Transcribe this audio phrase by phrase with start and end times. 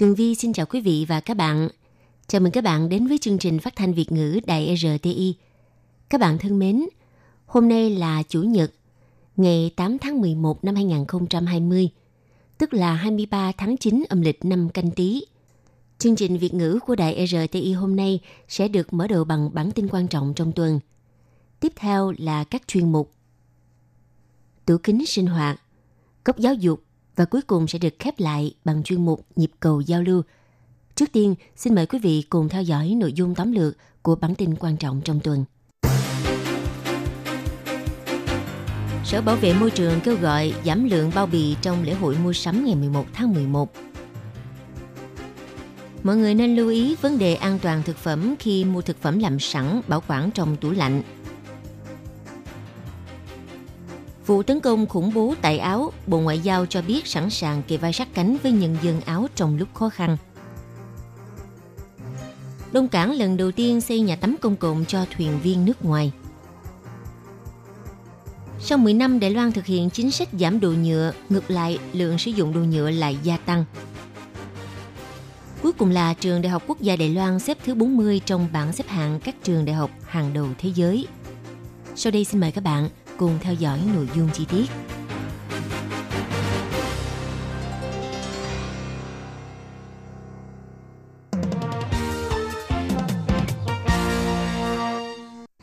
[0.00, 1.68] Tường Vi xin chào quý vị và các bạn.
[2.26, 5.34] Chào mừng các bạn đến với chương trình phát thanh Việt ngữ Đài RTI.
[6.08, 6.86] Các bạn thân mến,
[7.46, 8.72] hôm nay là Chủ nhật,
[9.36, 11.88] ngày 8 tháng 11 năm 2020,
[12.58, 15.24] tức là 23 tháng 9 âm lịch năm canh tí.
[15.98, 19.70] Chương trình Việt ngữ của Đài RTI hôm nay sẽ được mở đầu bằng bản
[19.70, 20.80] tin quan trọng trong tuần.
[21.60, 23.10] Tiếp theo là các chuyên mục
[24.66, 25.62] Tủ kính sinh hoạt,
[26.24, 26.82] cốc giáo dục
[27.20, 30.22] và cuối cùng sẽ được khép lại bằng chuyên mục nhịp cầu giao lưu.
[30.94, 34.34] Trước tiên, xin mời quý vị cùng theo dõi nội dung tóm lược của bản
[34.34, 35.44] tin quan trọng trong tuần.
[39.04, 42.32] Sở Bảo vệ Môi trường kêu gọi giảm lượng bao bì trong lễ hội mua
[42.32, 43.72] sắm ngày 11 tháng 11.
[46.02, 49.18] Mọi người nên lưu ý vấn đề an toàn thực phẩm khi mua thực phẩm
[49.18, 51.02] làm sẵn bảo quản trong tủ lạnh.
[54.30, 57.76] Vụ tấn công khủng bố tại Áo, Bộ Ngoại giao cho biết sẵn sàng kề
[57.76, 60.16] vai sát cánh với nhân dân Áo trong lúc khó khăn.
[62.72, 66.12] Đông Cảng lần đầu tiên xây nhà tắm công cộng cho thuyền viên nước ngoài.
[68.60, 72.18] Sau 10 năm Đài Loan thực hiện chính sách giảm đồ nhựa, ngược lại lượng
[72.18, 73.64] sử dụng đồ nhựa lại gia tăng.
[75.62, 78.72] Cuối cùng là trường Đại học Quốc gia Đài Loan xếp thứ 40 trong bảng
[78.72, 81.06] xếp hạng các trường đại học hàng đầu thế giới.
[81.94, 82.88] Sau đây xin mời các bạn
[83.20, 84.66] cùng theo dõi nội dung chi tiết.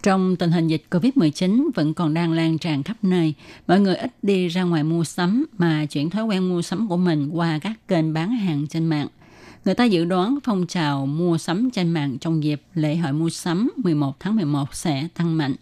[0.03, 3.33] Trong tình hình dịch COVID-19 vẫn còn đang lan tràn khắp nơi,
[3.67, 6.97] mọi người ít đi ra ngoài mua sắm mà chuyển thói quen mua sắm của
[6.97, 9.07] mình qua các kênh bán hàng trên mạng.
[9.65, 13.29] Người ta dự đoán phong trào mua sắm trên mạng trong dịp lễ hội mua
[13.29, 15.55] sắm 11 tháng 11 sẽ tăng mạnh.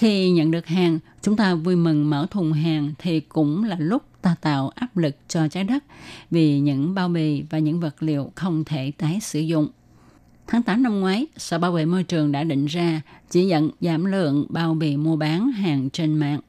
[0.00, 4.02] Khi nhận được hàng, chúng ta vui mừng mở thùng hàng thì cũng là lúc
[4.22, 5.84] ta tạo áp lực cho trái đất
[6.30, 9.68] vì những bao bì và những vật liệu không thể tái sử dụng.
[10.46, 13.00] Tháng 8 năm ngoái, Sở Bảo vệ Môi trường đã định ra
[13.30, 16.40] chỉ dẫn giảm lượng bao bì mua bán hàng trên mạng,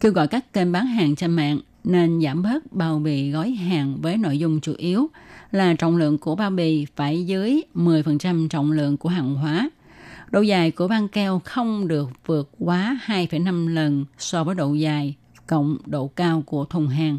[0.00, 3.96] kêu gọi các kênh bán hàng trên mạng nên giảm bớt bao bì gói hàng
[4.02, 5.10] với nội dung chủ yếu
[5.52, 9.70] là trọng lượng của bao bì phải dưới 10% trọng lượng của hàng hóa.
[10.30, 15.14] Độ dài của băng keo không được vượt quá 2,5 lần so với độ dài
[15.46, 17.18] cộng độ cao của thùng hàng.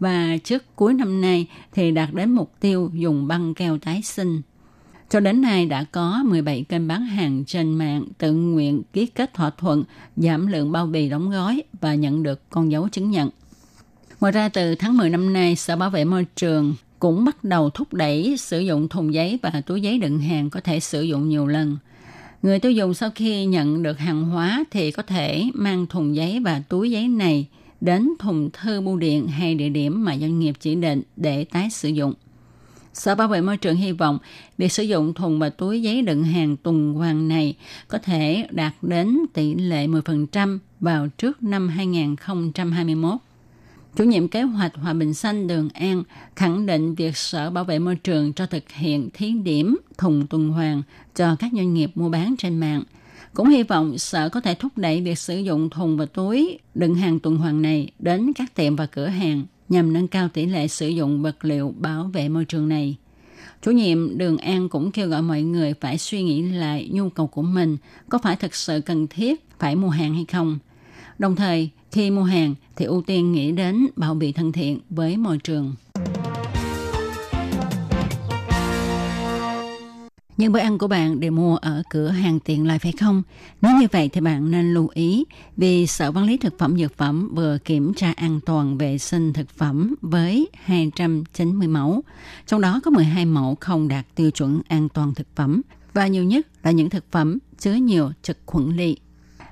[0.00, 4.42] Và trước cuối năm nay thì đạt đến mục tiêu dùng băng keo tái sinh.
[5.10, 9.34] Cho đến nay đã có 17 kênh bán hàng trên mạng tự nguyện ký kết
[9.34, 9.84] thỏa thuận
[10.16, 13.30] giảm lượng bao bì đóng gói và nhận được con dấu chứng nhận.
[14.20, 17.70] Ngoài ra từ tháng 10 năm nay, Sở Bảo vệ Môi trường cũng bắt đầu
[17.70, 21.28] thúc đẩy sử dụng thùng giấy và túi giấy đựng hàng có thể sử dụng
[21.28, 21.76] nhiều lần.
[22.42, 26.40] Người tiêu dùng sau khi nhận được hàng hóa thì có thể mang thùng giấy
[26.44, 27.46] và túi giấy này
[27.80, 31.70] đến thùng thư bưu điện hay địa điểm mà doanh nghiệp chỉ định để tái
[31.70, 32.14] sử dụng.
[32.92, 34.18] Sở Bảo vệ Môi trường hy vọng
[34.58, 37.56] việc sử dụng thùng và túi giấy đựng hàng tuần hoàn này
[37.88, 43.12] có thể đạt đến tỷ lệ 10% vào trước năm 2021.
[43.98, 46.02] Chủ nhiệm kế hoạch Hòa bình xanh Đường An
[46.36, 50.50] khẳng định việc Sở Bảo vệ Môi trường cho thực hiện thí điểm thùng tuần
[50.50, 50.82] hoàn
[51.14, 52.82] cho các doanh nghiệp mua bán trên mạng.
[53.34, 56.94] Cũng hy vọng Sở có thể thúc đẩy việc sử dụng thùng và túi đựng
[56.94, 60.68] hàng tuần hoàn này đến các tiệm và cửa hàng nhằm nâng cao tỷ lệ
[60.68, 62.96] sử dụng vật liệu bảo vệ môi trường này.
[63.62, 67.26] Chủ nhiệm Đường An cũng kêu gọi mọi người phải suy nghĩ lại nhu cầu
[67.26, 67.76] của mình
[68.08, 70.58] có phải thực sự cần thiết phải mua hàng hay không.
[71.18, 75.16] Đồng thời, khi mua hàng, thì ưu tiên nghĩ đến bảo bị thân thiện với
[75.16, 75.74] môi trường.
[80.36, 83.22] Những bữa ăn của bạn đều mua ở cửa hàng tiện lợi, phải không?
[83.62, 85.24] Nếu như vậy thì bạn nên lưu ý
[85.56, 89.32] vì Sở Quản lý Thực phẩm Dược phẩm vừa kiểm tra an toàn vệ sinh
[89.32, 92.02] thực phẩm với 290 mẫu.
[92.46, 95.62] Trong đó có 12 mẫu không đạt tiêu chuẩn an toàn thực phẩm
[95.94, 98.96] và nhiều nhất là những thực phẩm chứa nhiều chất khuẩn lị.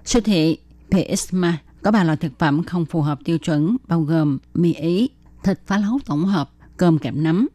[0.04, 0.58] Siêu thị
[0.90, 5.10] PSMA có ba loại thực phẩm không phù hợp tiêu chuẩn bao gồm mì ý,
[5.44, 7.48] thịt phá lấu tổng hợp, cơm kẹp nấm,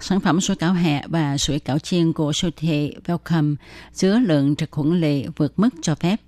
[0.00, 3.54] sản phẩm sủi cảo hẹ và sủi cảo chiên của siêu thị Welcome
[3.94, 6.20] chứa lượng trực khuẩn lị vượt mức cho phép.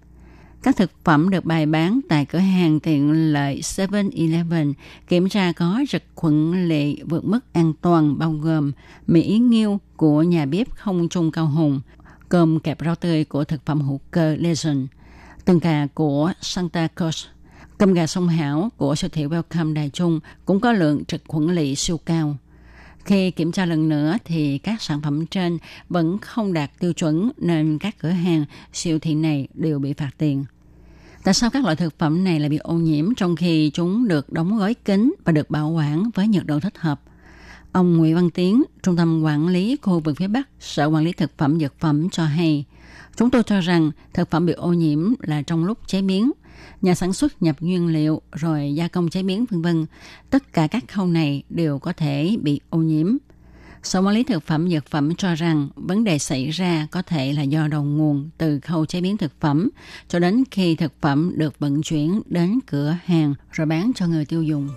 [0.63, 4.73] Các thực phẩm được bày bán tại cửa hàng tiện lợi 7-Eleven
[5.09, 8.73] kiểm tra có trực khuẩn lệ vượt mức an toàn bao gồm
[9.07, 11.81] Mỹ nghiêu của nhà bếp không trung cao hùng,
[12.29, 14.87] cơm kẹp rau tươi của thực phẩm hữu cơ Legend,
[15.45, 17.27] tương cà của Santa Cruz,
[17.81, 21.55] cơm gà sông hảo của siêu thị Welcome Đài Trung cũng có lượng trực khuẩn
[21.55, 22.37] lị siêu cao.
[23.05, 27.31] Khi kiểm tra lần nữa thì các sản phẩm trên vẫn không đạt tiêu chuẩn
[27.37, 30.45] nên các cửa hàng siêu thị này đều bị phạt tiền.
[31.25, 34.33] Tại sao các loại thực phẩm này lại bị ô nhiễm trong khi chúng được
[34.33, 37.01] đóng gói kín và được bảo quản với nhiệt độ thích hợp?
[37.73, 41.13] Ông Nguyễn Văn Tiến, Trung tâm Quản lý khu vực phía Bắc, Sở Quản lý
[41.13, 42.65] Thực phẩm Dược phẩm cho hay,
[43.21, 46.33] chúng tôi cho rằng thực phẩm bị ô nhiễm là trong lúc chế biến,
[46.83, 49.87] nhà sản xuất nhập nguyên liệu rồi gia công chế biến, vân vân
[50.31, 53.17] tất cả các khâu này đều có thể bị ô nhiễm
[53.83, 57.33] Sở quản lý thực phẩm dược phẩm cho rằng vấn đề xảy ra có thể
[57.33, 59.71] là do đầu nguồn từ khâu chế biến thực phẩm,
[60.09, 64.25] cho đến khi thực phẩm được vận chuyển đến cửa hàng rồi bán cho người
[64.25, 64.69] tiêu dùng.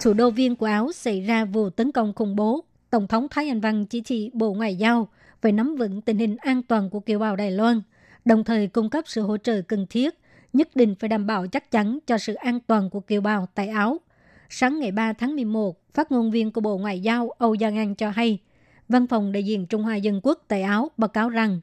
[0.00, 2.64] Thủ đô viên của Áo xảy ra vụ tấn công khủng bố.
[2.92, 5.08] Tổng thống Thái Anh Văn chỉ thị Bộ Ngoại giao–
[5.42, 7.82] về nắm vững tình hình an toàn của kiều bào Đài Loan,
[8.24, 10.14] đồng thời cung cấp sự hỗ trợ cần thiết,
[10.52, 13.68] nhất định phải đảm bảo chắc chắn cho sự an toàn của kiều bào tại
[13.68, 13.98] Áo.
[14.48, 17.94] Sáng ngày 3 tháng 11, phát ngôn viên của Bộ Ngoại giao Âu Giang An
[17.94, 18.38] cho hay,
[18.88, 21.60] Văn phòng đại diện Trung Hoa Dân Quốc tại Áo báo cáo rằng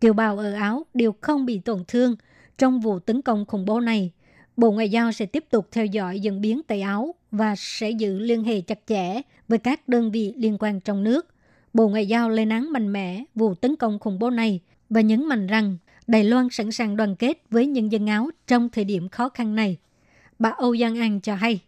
[0.00, 2.16] kiều bào ở Áo đều không bị tổn thương
[2.58, 4.10] trong vụ tấn công khủng bố này.
[4.56, 8.18] Bộ Ngoại giao sẽ tiếp tục theo dõi diễn biến tại Áo và sẽ giữ
[8.18, 9.20] liên hệ chặt chẽ
[9.52, 11.26] với các đơn vị liên quan trong nước
[11.74, 14.60] Bộ Ngoại giao lên án mạnh mẽ vụ tấn công khủng bố này
[14.90, 15.76] và nhấn mạnh rằng
[16.06, 19.54] Đài Loan sẵn sàng đoàn kết với nhân dân Áo trong thời điểm khó khăn
[19.54, 19.76] này.
[20.38, 21.60] Bà Âu Giang An cho hay.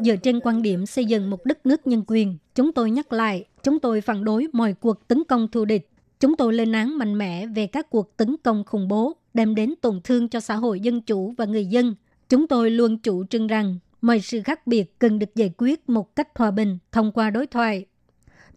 [0.00, 3.44] Dựa trên quan điểm xây dựng một đất nước nhân quyền, chúng tôi nhắc lại,
[3.62, 5.88] chúng tôi phản đối mọi cuộc tấn công thù địch.
[6.20, 9.74] Chúng tôi lên án mạnh mẽ về các cuộc tấn công khủng bố đem đến
[9.80, 11.94] tổn thương cho xã hội dân chủ và người dân.
[12.28, 16.16] Chúng tôi luôn chủ trương rằng mọi sự khác biệt cần được giải quyết một
[16.16, 17.86] cách hòa bình thông qua đối thoại.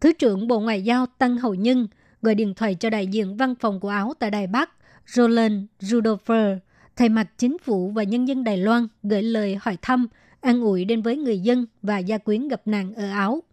[0.02, 1.88] Thứ trưởng Bộ Ngoại giao Tăng Hậu Nhân
[2.22, 4.70] gọi điện thoại cho đại diện văn phòng của Áo tại Đài Bắc,
[5.08, 6.58] Roland Rudolfer,
[6.96, 10.08] thay mặt chính phủ và nhân dân Đài Loan gửi lời hỏi thăm,
[10.42, 13.44] an ủi đến với người dân và gia quyến gặp nạn ở Áo.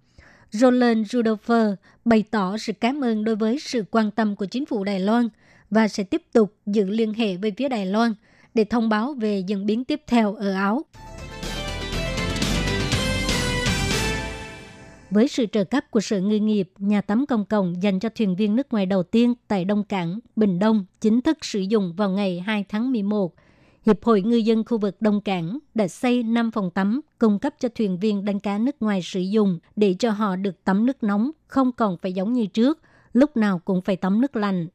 [0.53, 4.85] Roland Rudolfer bày tỏ sự cảm ơn đối với sự quan tâm của chính phủ
[4.85, 5.29] Đài Loan
[5.71, 8.15] và sẽ tiếp tục giữ liên hệ với phía Đài Loan
[8.55, 10.85] để thông báo về diễn biến tiếp theo ở Áo.
[15.11, 18.37] với sự trợ cấp của sự Ngư nghiệp, nhà tắm công cộng dành cho thuyền
[18.37, 22.11] viên nước ngoài đầu tiên tại Đông Cảng, Bình Đông chính thức sử dụng vào
[22.11, 23.35] ngày 2 tháng 11.
[23.87, 27.55] Hiệp hội Ngư dân khu vực Đông Cảng đã xây 5 phòng tắm cung cấp
[27.59, 31.03] cho thuyền viên đánh cá nước ngoài sử dụng để cho họ được tắm nước
[31.03, 32.81] nóng, không còn phải giống như trước,
[33.13, 34.69] lúc nào cũng phải tắm nước lạnh.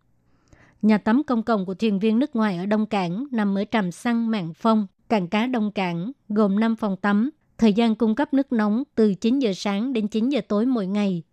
[0.81, 3.91] Nhà tắm công cộng của thuyền viên nước ngoài ở Đông Cảng nằm ở trạm
[3.91, 8.33] xăng Mạng Phong, cảng cá Đông Cảng, gồm 5 phòng tắm thời gian cung cấp
[8.33, 11.23] nước nóng từ 9 giờ sáng đến 9 giờ tối mỗi ngày.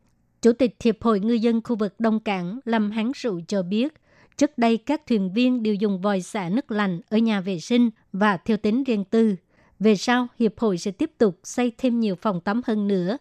[0.43, 3.95] Chủ tịch Hiệp hội Ngư dân khu vực Đông Cảng Lâm Hán Sụ cho biết,
[4.39, 7.91] trước đây các thuyền viên đều dùng vòi xả nước lạnh ở nhà vệ sinh
[8.13, 9.37] và theo tính riêng tư.
[9.79, 13.19] Về sau, Hiệp hội sẽ tiếp tục xây thêm nhiều phòng tắm hơn nữa.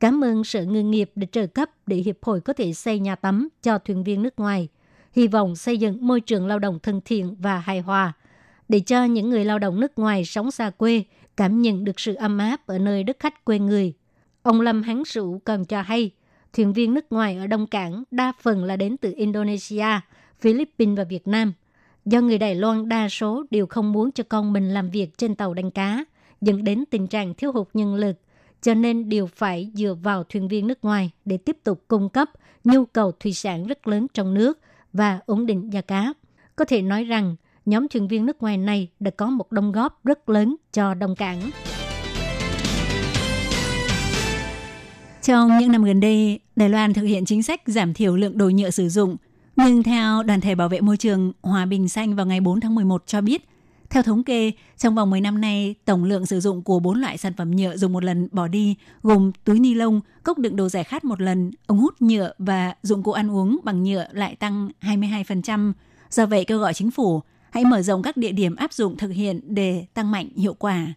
[0.00, 3.16] Cảm ơn Sở Ngư nghiệp đã trợ cấp để Hiệp hội có thể xây nhà
[3.16, 4.68] tắm cho thuyền viên nước ngoài.
[5.12, 8.12] Hy vọng xây dựng môi trường lao động thân thiện và hài hòa,
[8.68, 11.04] để cho những người lao động nước ngoài sống xa quê–
[11.40, 13.92] cảm nhận được sự ấm áp ở nơi đất khách quê người.
[14.42, 16.10] Ông Lâm Hán Sủ còn cho hay,
[16.52, 20.00] thuyền viên nước ngoài ở Đông Cảng đa phần là đến từ Indonesia,
[20.40, 21.52] Philippines và Việt Nam.
[22.04, 25.34] Do người Đài Loan đa số đều không muốn cho con mình làm việc trên
[25.34, 26.04] tàu đánh cá,
[26.40, 28.16] dẫn đến tình trạng thiếu hụt nhân lực,
[28.62, 32.30] cho nên đều phải dựa vào thuyền viên nước ngoài để tiếp tục cung cấp
[32.64, 34.58] nhu cầu thủy sản rất lớn trong nước
[34.92, 36.12] và ổn định giá cá.
[36.56, 40.04] Có thể nói rằng, nhóm thuyền viên nước ngoài này đã có một đóng góp
[40.04, 41.50] rất lớn cho Đông Cảng.
[45.22, 48.50] Trong những năm gần đây, Đài Loan thực hiện chính sách giảm thiểu lượng đồ
[48.50, 49.16] nhựa sử dụng.
[49.56, 52.74] Nhưng theo Đoàn thể Bảo vệ Môi trường Hòa Bình Xanh vào ngày 4 tháng
[52.74, 53.48] 11 cho biết,
[53.90, 57.18] theo thống kê, trong vòng 10 năm nay, tổng lượng sử dụng của 4 loại
[57.18, 60.68] sản phẩm nhựa dùng một lần bỏ đi gồm túi ni lông, cốc đựng đồ
[60.68, 64.36] giải khát một lần, ống hút nhựa và dụng cụ ăn uống bằng nhựa lại
[64.36, 65.72] tăng 22%.
[66.10, 69.08] Do vậy kêu gọi chính phủ hãy mở rộng các địa điểm áp dụng thực
[69.08, 70.94] hiện để tăng mạnh hiệu quả.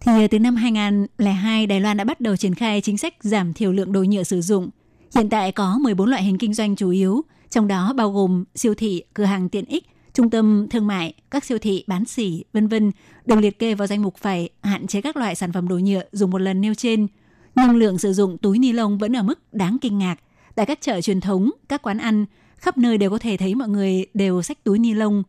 [0.00, 3.72] Thì từ năm 2002, Đài Loan đã bắt đầu triển khai chính sách giảm thiểu
[3.72, 4.68] lượng đồ nhựa sử dụng.
[5.14, 8.74] Hiện tại có 14 loại hình kinh doanh chủ yếu, trong đó bao gồm siêu
[8.74, 12.68] thị, cửa hàng tiện ích, trung tâm thương mại, các siêu thị bán xỉ, vân
[12.68, 12.92] vân,
[13.26, 16.02] được liệt kê vào danh mục phải hạn chế các loại sản phẩm đồ nhựa
[16.12, 17.06] dùng một lần nêu trên–
[17.58, 20.16] nhưng lượng sử dụng túi ni lông vẫn ở mức đáng kinh ngạc.
[20.54, 22.26] Tại các chợ truyền thống, các quán ăn,
[22.56, 25.22] khắp nơi đều có thể thấy mọi người đều xách túi ni lông.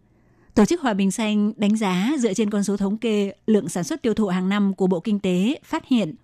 [0.55, 3.83] Tổ chức Hòa bình Xanh đánh giá dựa trên con số thống kê lượng sản
[3.83, 6.15] xuất tiêu thụ hàng năm của Bộ Kinh tế phát hiện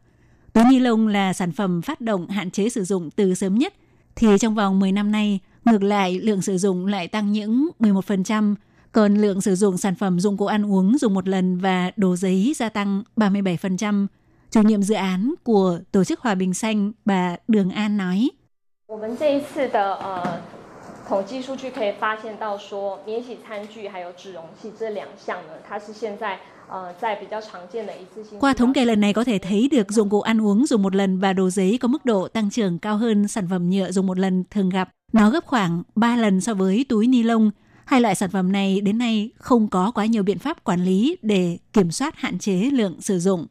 [0.53, 3.73] túi ni lông là sản phẩm phát động hạn chế sử dụng từ sớm nhất,
[4.15, 8.55] thì trong vòng 10 năm nay, Ngược lại, lượng sử dụng lại tăng những 11%,
[8.91, 12.15] còn lượng sử dụng sản phẩm dụng cụ ăn uống dùng một lần và đồ
[12.15, 14.07] giấy gia tăng 37%.
[14.51, 18.29] Chủ nhiệm dự án của Tổ chức Hòa bình Xanh, bà Đường An nói.
[28.39, 30.95] Qua thống kê lần này có thể thấy được dụng cụ ăn uống dùng một
[30.95, 34.07] lần và đồ giấy có mức độ tăng trưởng cao hơn sản phẩm nhựa dùng
[34.07, 37.51] một lần thường gặp nó gấp khoảng 3 lần so với túi ni lông.
[37.85, 41.17] Hai loại sản phẩm này đến nay không có quá nhiều biện pháp quản lý
[41.21, 43.47] để kiểm soát hạn chế lượng sử dụng.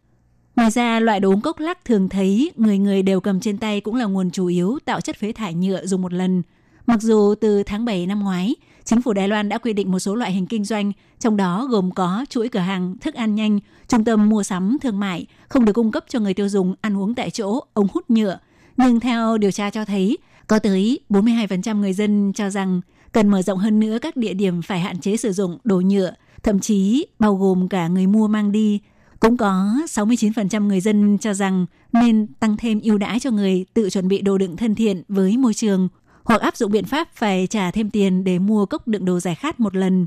[0.56, 3.80] Ngoài ra, loại đồ uống cốc lắc thường thấy người người đều cầm trên tay
[3.80, 6.42] cũng là nguồn chủ yếu tạo chất phế thải nhựa dùng một lần.
[6.86, 9.98] Mặc dù từ tháng 7 năm ngoái, chính phủ Đài Loan đã quy định một
[9.98, 13.60] số loại hình kinh doanh, trong đó gồm có chuỗi cửa hàng, thức ăn nhanh,
[13.88, 16.98] trung tâm mua sắm, thương mại, không được cung cấp cho người tiêu dùng ăn
[16.98, 18.38] uống tại chỗ, ống hút nhựa.
[18.76, 22.80] Nhưng theo điều tra cho thấy, có tới 42% người dân cho rằng
[23.12, 26.14] cần mở rộng hơn nữa các địa điểm phải hạn chế sử dụng đồ nhựa,
[26.42, 28.80] thậm chí bao gồm cả người mua mang đi.
[29.20, 33.90] Cũng có 69% người dân cho rằng nên tăng thêm ưu đãi cho người tự
[33.90, 35.88] chuẩn bị đồ đựng thân thiện với môi trường
[36.24, 39.34] hoặc áp dụng biện pháp phải trả thêm tiền để mua cốc đựng đồ giải
[39.34, 40.06] khát một lần.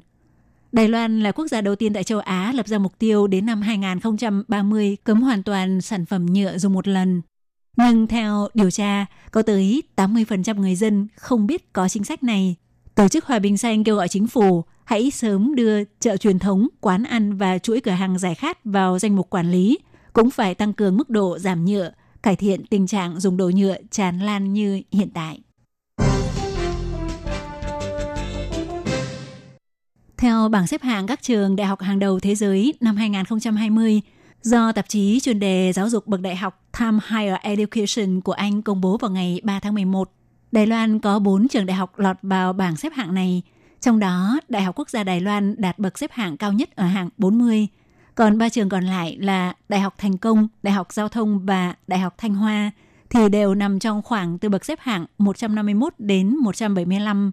[0.72, 3.46] Đài Loan là quốc gia đầu tiên tại châu Á lập ra mục tiêu đến
[3.46, 7.22] năm 2030 cấm hoàn toàn sản phẩm nhựa dùng một lần.
[7.78, 12.56] Nhưng theo điều tra, có tới 80% người dân không biết có chính sách này.
[12.96, 16.68] Tổ chức Hòa bình Xanh kêu gọi chính phủ hãy sớm đưa chợ truyền thống,
[16.82, 19.80] quán ăn và chuỗi cửa hàng giải khát vào danh mục quản lý,
[20.14, 21.92] cũng phải tăng cường mức độ giảm nhựa,
[22.24, 25.40] cải thiện tình trạng dùng đồ nhựa tràn lan như hiện tại.
[30.18, 34.02] Theo bảng xếp hạng các trường đại học hàng đầu thế giới năm 2020,
[34.48, 38.62] do tạp chí chuyên đề giáo dục bậc đại học Time Higher Education của Anh
[38.62, 40.12] công bố vào ngày 3 tháng 11,
[40.52, 43.42] Đài Loan có 4 trường đại học lọt vào bảng xếp hạng này.
[43.82, 46.86] Trong đó, Đại học Quốc gia Đài Loan đạt bậc xếp hạng cao nhất ở
[46.86, 47.68] hạng 40.
[48.16, 51.74] Còn ba trường còn lại là Đại học Thành Công, Đại học Giao thông và
[51.88, 52.72] Đại học Thanh Hoa
[53.10, 57.32] thì đều nằm trong khoảng từ bậc xếp hạng 151 đến 175.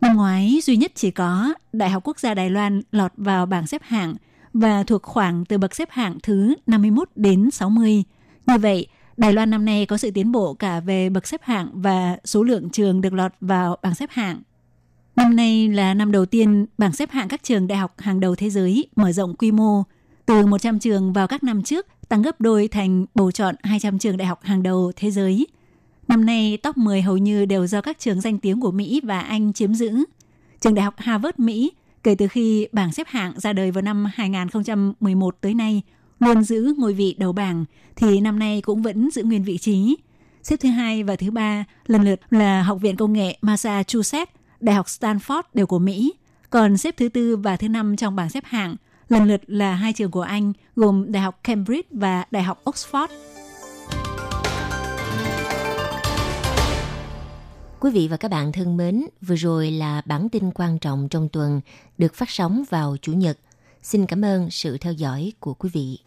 [0.00, 3.66] Năm ngoái, duy nhất chỉ có Đại học Quốc gia Đài Loan lọt vào bảng
[3.66, 4.14] xếp hạng
[4.60, 8.04] và thuộc khoảng từ bậc xếp hạng thứ 51 đến 60.
[8.46, 8.86] Như vậy,
[9.16, 12.42] Đài Loan năm nay có sự tiến bộ cả về bậc xếp hạng và số
[12.42, 14.42] lượng trường được lọt vào bảng xếp hạng.
[15.16, 18.34] Năm nay là năm đầu tiên bảng xếp hạng các trường đại học hàng đầu
[18.34, 19.82] thế giới mở rộng quy mô
[20.26, 24.16] từ 100 trường vào các năm trước tăng gấp đôi thành bầu chọn 200 trường
[24.16, 25.46] đại học hàng đầu thế giới–
[26.08, 29.20] Năm nay, top 10 hầu như đều do các trường danh tiếng của Mỹ và
[29.20, 30.04] Anh chiếm giữ.
[30.60, 31.72] Trường đại học Harvard Mỹ,
[32.04, 35.82] kể từ khi bảng xếp hạng ra đời vào năm 2011 tới nay,
[36.20, 37.64] luôn giữ ngôi vị đầu bảng,
[37.96, 39.96] thì năm nay cũng vẫn giữ nguyên vị trí.
[40.42, 44.74] Xếp thứ hai và thứ ba lần lượt là Học viện Công nghệ Massachusetts, Đại
[44.74, 46.12] học Stanford đều của Mỹ.
[46.50, 48.76] Còn xếp thứ tư và thứ năm trong bảng xếp hạng
[49.08, 53.08] lần lượt là hai trường của Anh gồm Đại học Cambridge và Đại học Oxford.
[57.80, 61.28] Quý vị và các bạn thân mến, vừa rồi là bản tin quan trọng trong
[61.28, 61.60] tuần
[61.98, 63.38] được phát sóng vào Chủ nhật.
[63.82, 65.98] Xin cảm ơn sự theo dõi của quý vị.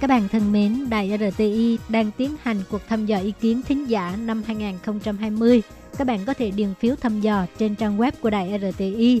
[0.00, 3.90] Các bạn thân mến, Đài RTI đang tiến hành cuộc thăm dò ý kiến thính
[3.90, 5.62] giả năm 2020.
[5.98, 9.20] Các bạn có thể điền phiếu thăm dò trên trang web của Đài RTI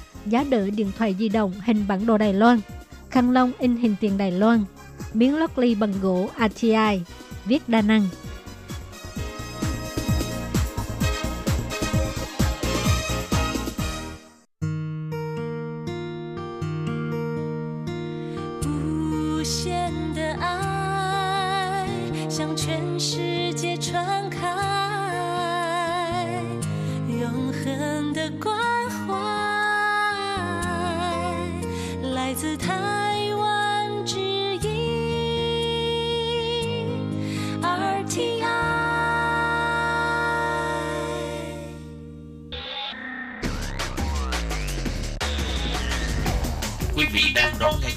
[0.25, 2.59] giá đỡ điện thoại di động hình bản đồ Đài Loan,
[3.09, 4.63] khăn lông in hình tiền Đài Loan,
[5.13, 7.01] miếng lót ly bằng gỗ ATI,
[7.45, 8.07] viết đa năng.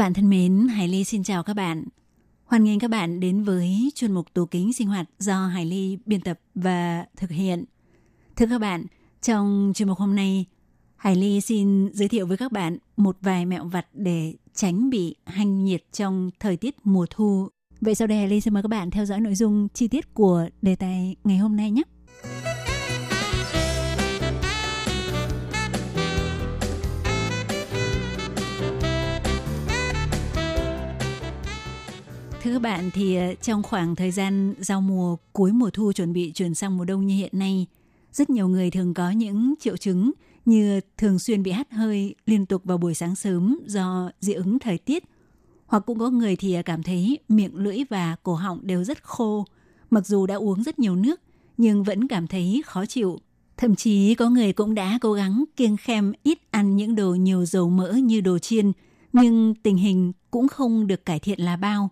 [0.00, 1.84] Bạn thân mến, Hải Ly xin chào các bạn.
[2.44, 5.98] Hoan nghênh các bạn đến với chuyên mục tủ kính sinh hoạt do Hải Ly
[6.06, 7.64] biên tập và thực hiện.
[8.36, 8.86] Thưa các bạn,
[9.22, 10.46] trong chuyên mục hôm nay,
[10.96, 15.16] Hải Ly xin giới thiệu với các bạn một vài mẹo vặt để tránh bị
[15.26, 17.48] hanh nhiệt trong thời tiết mùa thu.
[17.80, 20.14] Vậy sau đây Hải Ly xin mời các bạn theo dõi nội dung chi tiết
[20.14, 21.82] của đề tài ngày hôm nay nhé.
[32.42, 36.12] Thưa các bạn, thì ờ, trong khoảng thời gian giao mùa cuối mùa thu chuẩn
[36.12, 37.66] bị chuyển sang mùa đông như hiện nay,
[38.12, 40.12] rất nhiều người thường có những triệu chứng
[40.44, 44.58] như thường xuyên bị hắt hơi liên tục vào buổi sáng sớm do dị ứng
[44.58, 45.04] thời tiết.
[45.66, 49.02] Hoặc cũng có người thì ờ, cảm thấy miệng lưỡi và cổ họng đều rất
[49.02, 49.44] khô,
[49.90, 51.20] mặc dù đã uống rất nhiều nước
[51.56, 53.18] nhưng vẫn cảm thấy khó chịu.
[53.56, 57.44] Thậm chí có người cũng đã cố gắng kiêng khem ít ăn những đồ nhiều
[57.44, 58.72] dầu mỡ như đồ chiên,
[59.12, 61.90] nhưng tình hình cũng không được cải thiện là bao.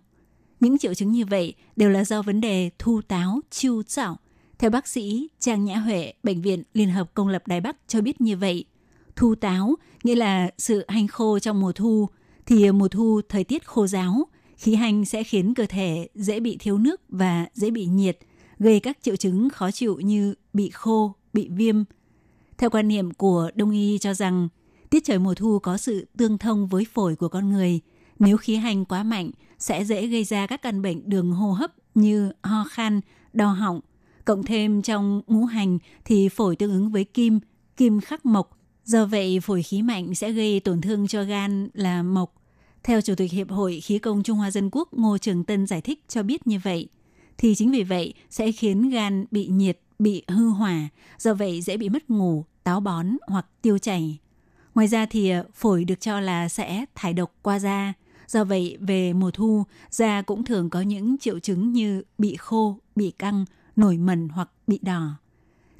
[0.59, 4.17] Những triệu chứng như vậy đều là do vấn đề thu táo, chiêu chảo.
[4.57, 8.01] Theo bác sĩ Trang Nhã Huệ, Bệnh viện Liên hợp Công lập Đài Bắc cho
[8.01, 8.65] biết như vậy.
[9.15, 12.09] Thu táo nghĩa là sự hanh khô trong mùa thu,
[12.45, 16.57] thì mùa thu thời tiết khô giáo, khí hành sẽ khiến cơ thể dễ bị
[16.59, 18.17] thiếu nước và dễ bị nhiệt,
[18.59, 21.83] gây các triệu chứng khó chịu như bị khô, bị viêm.
[22.57, 24.49] Theo quan niệm của Đông y cho rằng,
[24.89, 27.79] tiết trời mùa thu có sự tương thông với phổi của con người.
[28.19, 31.71] Nếu khí hành quá mạnh sẽ dễ gây ra các căn bệnh đường hô hấp
[31.95, 33.01] như ho khan,
[33.33, 33.79] đau họng.
[34.25, 37.39] Cộng thêm trong ngũ hành thì phổi tương ứng với kim,
[37.77, 38.57] kim khắc mộc.
[38.85, 42.35] Do vậy phổi khí mạnh sẽ gây tổn thương cho gan là mộc.
[42.83, 45.81] Theo Chủ tịch Hiệp hội Khí công Trung Hoa Dân Quốc Ngô Trường Tân giải
[45.81, 46.87] thích cho biết như vậy,
[47.37, 51.77] thì chính vì vậy sẽ khiến gan bị nhiệt, bị hư hỏa, do vậy dễ
[51.77, 54.17] bị mất ngủ, táo bón hoặc tiêu chảy.
[54.75, 57.93] Ngoài ra thì phổi được cho là sẽ thải độc qua da,
[58.29, 62.77] Do vậy, về mùa thu, da cũng thường có những triệu chứng như bị khô,
[62.95, 65.15] bị căng, nổi mẩn hoặc bị đỏ.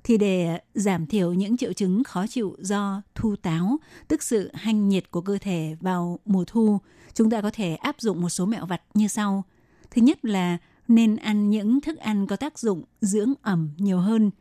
[0.04, 4.90] Thì để giảm thiểu những triệu chứng khó chịu do thu táo, tức sự hanh
[4.90, 6.80] nhiệt của cơ thể vào mùa thu,
[7.14, 9.44] chúng ta có thể áp dụng một số mẹo vặt như sau.
[9.92, 10.58] Thứ nhất là
[10.88, 14.32] nên ăn những thức ăn có tác dụng dưỡng ẩm nhiều hơn.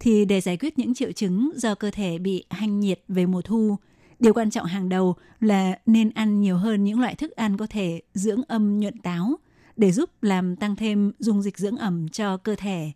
[0.00, 3.42] Thì để giải quyết những triệu chứng do cơ thể bị hanh nhiệt về mùa
[3.42, 3.76] thu,
[4.22, 7.66] Điều quan trọng hàng đầu là nên ăn nhiều hơn những loại thức ăn có
[7.70, 9.36] thể dưỡng âm nhuận táo
[9.76, 12.92] để giúp làm tăng thêm dung dịch dưỡng ẩm cho cơ thể.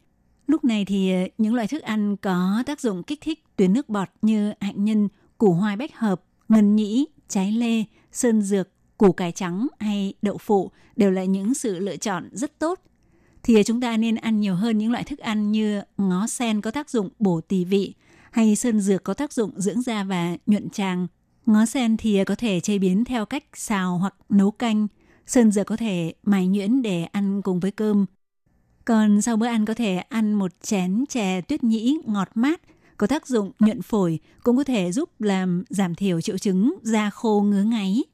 [0.47, 3.89] Lúc này thì ờ, những loại thức ăn có tác dụng kích thích tuyến nước
[3.89, 5.09] bọt như hạnh nhân,
[5.39, 10.39] củ hoai bách hợp, ngân nhĩ, trái lê, sơn dược, củ cải trắng hay đậu
[10.39, 12.81] phụ đều là những sự lựa chọn rất tốt.
[13.43, 16.61] Thì ờ, chúng ta nên ăn nhiều hơn những loại thức ăn như ngó sen
[16.61, 17.95] có tác dụng bổ tỳ vị,
[18.31, 21.07] hay sơn dược có tác dụng dưỡng da và nhuận tràng,
[21.47, 24.87] Ngó sen thì có thể chế biến theo cách xào hoặc nấu canh.
[25.27, 28.07] Sơn dừa có thể mài nhuyễn để ăn cùng với cơm.
[28.85, 32.61] Còn sau bữa ăn có thể ăn một chén chè tuyết nhĩ ngọt mát,
[32.97, 37.11] có tác dụng nhuận phổi, cũng có thể giúp làm giảm thiểu triệu chứng da
[37.11, 38.05] khô ngứa ngáy.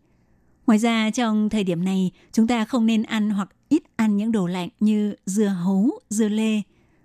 [0.66, 4.32] Ngoài ra trong thời điểm này, chúng ta không nên ăn hoặc ít ăn những
[4.32, 6.62] đồ lạnh như dưa hấu, dưa lê,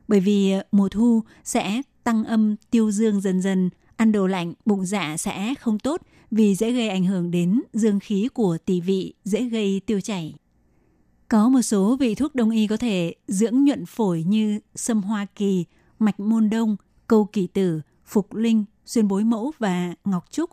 [0.08, 4.86] bởi vì mùa thu sẽ tăng âm tiêu dương dần dần, ăn đồ lạnh bụng
[4.86, 9.14] dạ sẽ không tốt vì dễ gây ảnh hưởng đến dương khí của tỳ vị,
[9.24, 10.36] dễ gây tiêu chảy.
[11.28, 15.26] Có một số vị thuốc đông y có thể dưỡng nhuận phổi như sâm hoa
[15.36, 15.66] kỳ,
[16.00, 16.76] mạch môn đông,
[17.08, 20.50] câu kỳ tử, phục linh, xuyên bối mẫu và ngọc trúc.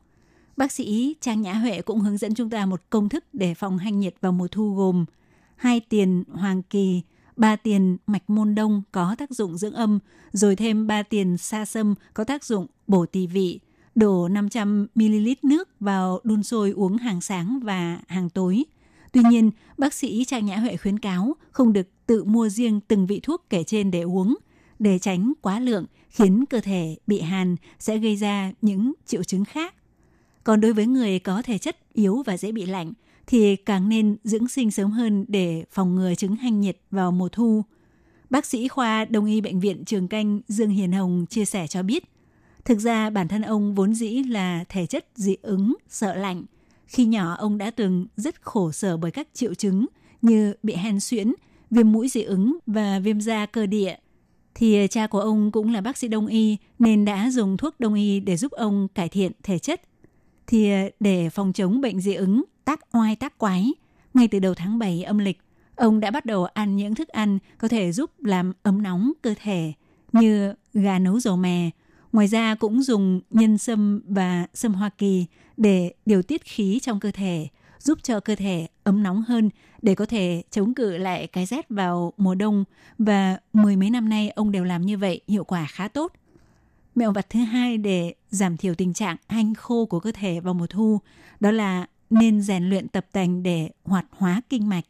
[0.57, 3.79] Bác sĩ Trang Nhã Huệ cũng hướng dẫn chúng ta một công thức để phòng
[3.79, 5.05] hanh nhiệt vào mùa thu gồm
[5.57, 7.03] hai tiền hoàng kỳ,
[7.37, 9.99] ba tiền mạch môn đông có tác dụng dưỡng âm,
[10.33, 13.61] rồi thêm ba tiền sa sâm có tác dụng bổ tỳ vị.
[13.95, 18.65] Đổ 500ml nước vào đun sôi uống hàng sáng và hàng tối.
[19.13, 23.07] Tuy nhiên, bác sĩ Trang Nhã Huệ khuyến cáo không được tự mua riêng từng
[23.07, 24.35] vị thuốc kể trên để uống,
[24.79, 29.45] để tránh quá lượng khiến cơ thể bị hàn sẽ gây ra những triệu chứng
[29.45, 29.75] khác.
[30.45, 32.93] Còn đối với người có thể chất yếu và dễ bị lạnh
[33.27, 37.29] thì càng nên dưỡng sinh sớm hơn để phòng ngừa chứng hanh nhiệt vào mùa
[37.29, 37.63] thu.
[38.31, 41.83] Bác sĩ khoa Đông y Bệnh viện Trường Canh Dương Hiền Hồng chia sẻ cho
[41.83, 42.05] biết,
[42.65, 46.43] thực ra bản thân ông vốn dĩ là thể chất dị ứng, sợ lạnh.
[46.87, 49.87] Khi nhỏ ông đã từng rất khổ sở bởi các triệu chứng
[50.23, 51.35] như bị hen suyễn,
[51.71, 53.97] viêm mũi dị ứng và viêm da cơ địa.
[54.55, 57.95] Thì cha của ông cũng là bác sĩ đông y nên đã dùng thuốc đông
[57.95, 59.81] y để giúp ông cải thiện thể chất.
[60.47, 63.73] Thì ờ, để phòng chống bệnh dị ứng, tác oai tác quái,
[64.15, 65.41] ngay từ đầu tháng 7 âm lịch,
[65.77, 69.35] ông đã bắt đầu ăn những thức ăn có thể giúp làm ấm nóng cơ
[69.43, 69.73] thể
[70.13, 71.71] như gà nấu dầu mè.
[72.15, 77.01] Ngoài ra cũng dùng nhân sâm và sâm Hoa Kỳ để điều tiết khí trong
[77.01, 77.49] cơ thể,
[77.79, 79.51] giúp cho cơ thể ấm nóng hơn
[79.83, 82.65] để có thể chống cự lại cái rét vào mùa đông
[82.99, 86.13] và mười mấy năm nay ông đều làm như vậy hiệu quả khá tốt.
[86.95, 90.55] Mẹo vặt thứ hai để giảm thiểu tình trạng hanh khô của cơ thể vào
[90.55, 90.99] mùa thu
[91.41, 94.85] đó là nên rèn luyện tập tành để hoạt hóa kinh mạch.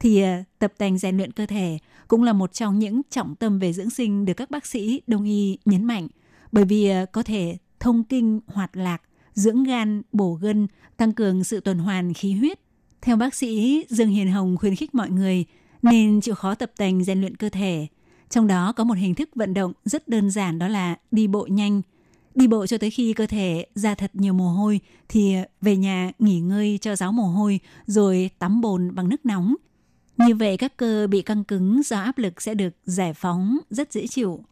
[0.00, 3.58] Thì ờ, tập tành rèn luyện cơ thể cũng là một trong những trọng tâm
[3.58, 6.08] về dưỡng sinh được các bác sĩ đông y nhấn mạnh
[6.52, 9.02] bởi vì ờ, có thể thông kinh hoạt lạc,
[9.34, 12.60] dưỡng gan, bổ gân, tăng cường sự tuần hoàn khí huyết.
[13.00, 15.44] Theo bác sĩ Dương Hiền Hồng khuyến khích mọi người
[15.82, 17.86] nên chịu khó tập tành rèn luyện cơ thể.
[18.30, 21.46] Trong đó có một hình thức vận động rất đơn giản đó là đi bộ
[21.50, 21.82] nhanh–
[22.36, 26.12] Đi bộ cho tới khi cơ thể ra thật nhiều mồ hôi thì về nhà
[26.18, 29.54] nghỉ ngơi cho ráo mồ hôi rồi tắm bồn bằng nước nóng.
[30.16, 33.92] Như vậy các cơ bị căng cứng do áp lực sẽ được giải phóng rất
[33.92, 34.44] dễ chịu.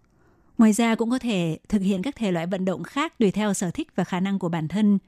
[0.58, 3.54] Ngoài ra cũng có thể thực hiện các thể loại vận động khác tùy theo
[3.54, 4.98] sở thích và khả năng của bản thân.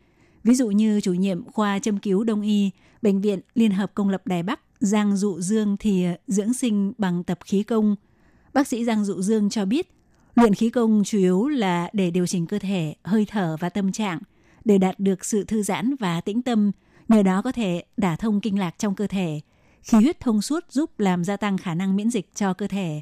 [0.45, 2.71] Ví dụ như chủ nhiệm khoa châm cứu đông y,
[3.03, 6.93] Bệnh viện Liên hợp Công lập Đài Bắc Giang Dụ Dương thì ờ, dưỡng sinh
[6.99, 7.97] bằng tập khí công.
[8.53, 9.97] Bác sĩ Giang Dụ Dương cho biết
[10.37, 13.93] Luyện khí công chủ yếu là để điều chỉnh cơ thể, hơi thở và tâm
[13.93, 14.19] trạng,
[14.65, 16.73] để đạt được sự thư giãn và tĩnh tâm,
[17.09, 19.41] nhờ đó có thể đả thông kinh lạc trong cơ thể.
[19.83, 23.01] Khí huyết thông suốt giúp làm gia tăng khả năng miễn dịch cho cơ thể.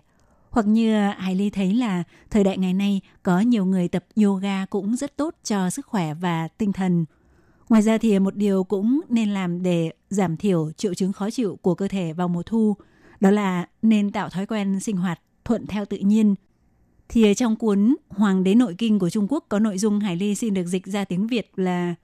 [0.55, 4.05] Hoặc như à, Hải Ly thấy là thời đại ngày nay có nhiều người tập
[4.25, 7.05] yoga cũng rất tốt cho sức khỏe và tinh thần.
[7.69, 11.59] Ngoài ra thì một điều cũng nên làm để giảm thiểu triệu chứng khó chịu
[11.63, 12.77] của cơ thể vào mùa thu,
[13.21, 16.35] đó là nên tạo thói quen sinh hoạt thuận theo tự nhiên–
[17.09, 20.35] thì trong cuốn Hoàng đế nội kinh của Trung Quốc có nội dung Hải Ly
[20.35, 21.95] xin được dịch ra tiếng Việt là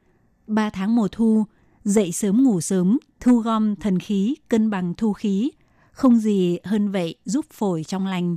[0.47, 1.45] ba tháng mùa thu,
[1.85, 5.51] dậy sớm ngủ sớm, thu gom thần khí, cân bằng thu khí.
[5.93, 8.37] Không gì hơn vậy giúp phổi trong lành.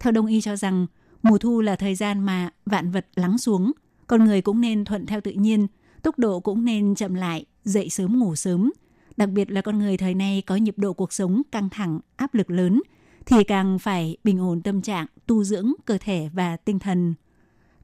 [0.00, 0.86] Theo Đông y cho rằng,
[1.22, 3.72] mùa thu là thời gian mà vạn vật lắng xuống.
[4.06, 5.66] Con người cũng nên thuận theo tự nhiên,
[6.02, 8.72] tốc độ cũng nên chậm lại, dậy sớm ngủ sớm.
[9.16, 12.34] Đặc biệt là con người thời nay có nhịp độ cuộc sống căng thẳng, áp
[12.34, 12.82] lực lớn–
[13.28, 17.14] thì càng phải bình ổn tâm trạng, tu dưỡng cơ thể và tinh thần.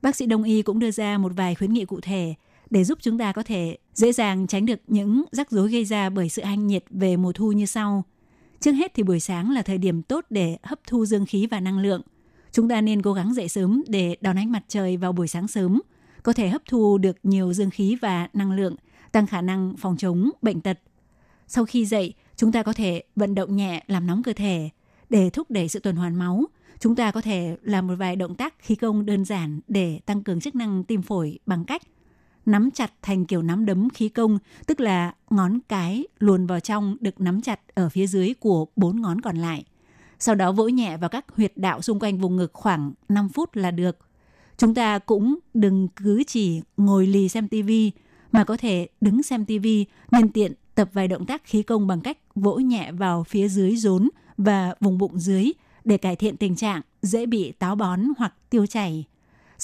[0.03, 2.35] Bác sĩ Đông y cũng đưa ra một vài khuyến nghị cụ thể
[2.71, 6.11] để giúp chúng ta có thể dễ dàng tránh được những rắc rối gây ra
[6.11, 8.05] bởi sự hanh nhiệt về mùa thu như sau.
[8.61, 11.61] Trước hết thì buổi sáng là thời điểm tốt để hấp thu dương khí và
[11.61, 12.03] năng lượng.
[12.53, 15.49] Chúng ta nên cố gắng dậy sớm để đón ánh mặt trời vào buổi sáng
[15.49, 15.81] sớm,
[16.23, 18.77] có thể hấp thu được nhiều dương khí và năng lượng,
[19.13, 20.79] tăng khả năng phòng chống bệnh tật.
[21.47, 24.71] Sau khi dậy, chúng ta có thể vận động nhẹ làm nóng cơ thể,
[25.11, 26.45] để thúc đẩy sự tuần hoàn máu,
[26.79, 30.23] chúng ta có thể làm một vài động tác khí công đơn giản để tăng
[30.23, 31.83] cường chức năng tim phổi bằng cách
[32.47, 36.97] nắm chặt thành kiểu nắm đấm khí công, tức là ngón cái luồn vào trong
[37.01, 39.65] được nắm chặt ở phía dưới của bốn ngón còn lại.
[40.19, 43.57] Sau đó vỗ nhẹ vào các huyệt đạo xung quanh vùng ngực khoảng 5 phút
[43.57, 43.99] là được.
[44.57, 47.91] Chúng ta cũng đừng cứ chỉ ngồi lì xem tivi
[48.33, 52.01] mà có thể đứng xem tivi nhân tiện tập vài động tác khí công bằng
[52.01, 55.53] cách vỗ nhẹ vào phía dưới rốn và vùng bụng dưới
[55.85, 59.05] để cải thiện tình trạng dễ bị táo bón hoặc tiêu chảy.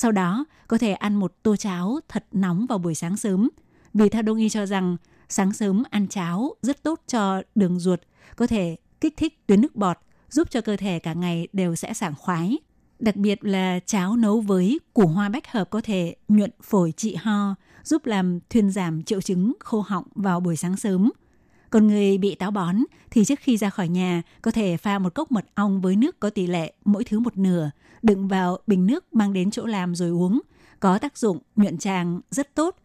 [0.01, 3.49] Sau đó, có thể ăn một tô cháo thật nóng vào buổi sáng sớm.
[3.95, 4.97] Vì theo đông y cho rằng
[5.29, 8.01] sáng sớm ăn cháo rất tốt cho đường ruột,
[8.37, 9.99] có thể kích thích tuyến nước bọt,
[10.31, 12.59] giúp cho cơ thể cả ngày đều sẽ sảng khoái.
[12.99, 17.15] Đặc biệt là cháo nấu với củ hoa bách hợp có thể nhuận phổi trị
[17.15, 21.11] ho, giúp làm thuyên giảm triệu chứng khô họng vào buổi sáng sớm.
[21.71, 22.77] Còn người bị táo bón
[23.11, 26.21] thì trước khi ra khỏi nhà có thể pha một cốc mật ong với nước
[26.21, 27.71] có tỷ lệ mỗi thứ một nửa,
[28.03, 30.41] đựng vào bình nước mang đến chỗ làm rồi uống.
[30.81, 32.77] Có tác dụng nhuận tràng rất tốt.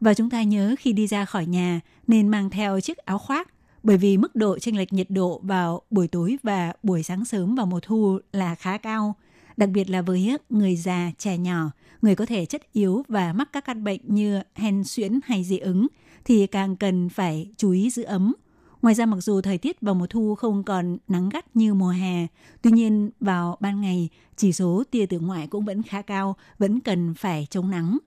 [0.00, 3.48] Và chúng ta nhớ khi đi ra khỏi nhà nên mang theo chiếc áo khoác
[3.82, 7.54] bởi vì mức độ chênh lệch nhiệt độ vào buổi tối và buổi sáng sớm
[7.54, 9.14] vào mùa thu là khá cao,
[9.56, 11.70] đặc biệt là với người già, trẻ nhỏ,
[12.02, 15.58] người có thể chất yếu và mắc các căn bệnh như hen suyễn hay dị
[15.58, 15.86] ứng
[16.24, 18.34] thì càng cần phải chú ý giữ ấm.
[18.82, 21.88] Ngoài ra mặc dù thời tiết vào mùa thu không còn nắng gắt như mùa
[21.88, 22.26] hè,
[22.62, 26.80] tuy nhiên vào ban ngày chỉ số tia tử ngoại cũng vẫn khá cao, vẫn
[26.80, 27.98] cần phải chống nắng.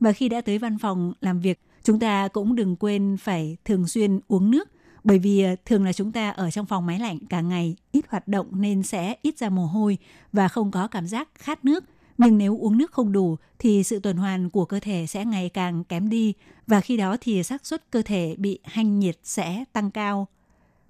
[0.00, 3.86] Và khi đã tới văn phòng làm việc, chúng ta cũng đừng quên phải thường
[3.86, 4.68] xuyên uống nước
[5.04, 8.04] bởi vì à, thường là chúng ta ở trong phòng máy lạnh cả ngày ít
[8.08, 9.98] hoạt động nên sẽ ít ra mồ hôi
[10.32, 11.84] và không có cảm giác khát nước
[12.18, 15.48] nhưng nếu uống nước không đủ thì sự tuần hoàn của cơ thể sẽ ngày
[15.48, 16.34] càng kém đi
[16.66, 20.28] và khi đó thì xác suất cơ thể bị hanh nhiệt sẽ tăng cao.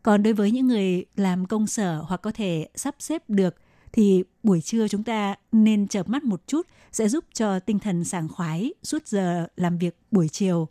[0.03, 3.55] Còn đối với những người làm công sở hoặc có thể sắp xếp được
[3.93, 8.05] thì buổi trưa chúng ta nên chợp mắt một chút sẽ giúp cho tinh thần
[8.05, 10.69] sảng khoái suốt giờ làm việc buổi chiều.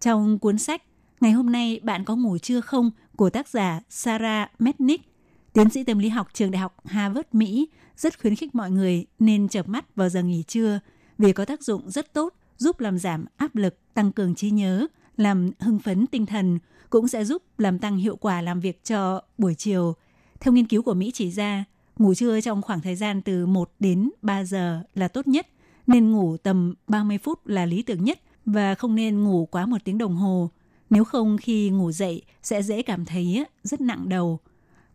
[0.00, 0.82] Trong cuốn sách
[1.22, 5.11] Ngày hôm nay bạn có ngủ chưa không của tác giả Sarah Metnick,
[5.52, 9.06] tiến sĩ tâm lý học trường đại học Harvard Mỹ rất khuyến khích mọi người
[9.18, 10.80] nên chợp mắt vào giờ nghỉ trưa
[11.18, 14.86] vì có tác dụng rất tốt giúp làm giảm áp lực, tăng cường trí nhớ,
[15.16, 16.58] làm hưng phấn tinh thần,
[16.90, 19.94] cũng sẽ giúp làm tăng hiệu quả làm việc cho buổi chiều.
[20.40, 21.64] Theo nghiên cứu của Mỹ chỉ ra,
[21.98, 25.46] ngủ trưa trong khoảng thời gian từ 1 đến 3 giờ là tốt nhất,
[25.86, 29.78] nên ngủ tầm 30 phút là lý tưởng nhất và không nên ngủ quá một
[29.84, 30.50] tiếng đồng hồ.
[30.90, 34.38] Nếu không khi ngủ dậy sẽ dễ cảm thấy rất nặng đầu.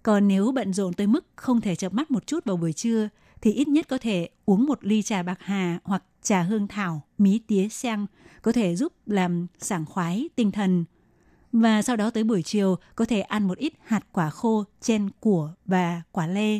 [0.07, 3.09] Còn nếu bận rộn tới mức không thể chợp mắt một chút vào buổi trưa
[3.41, 7.01] thì ít nhất có thể uống một ly trà bạc hà hoặc trà hương thảo,
[7.17, 8.05] mí tía sen
[8.41, 10.85] có thể giúp làm sảng khoái tinh thần.
[11.51, 15.09] Và sau đó tới buổi chiều có thể ăn một ít hạt quả khô, chen
[15.19, 16.59] của và quả lê.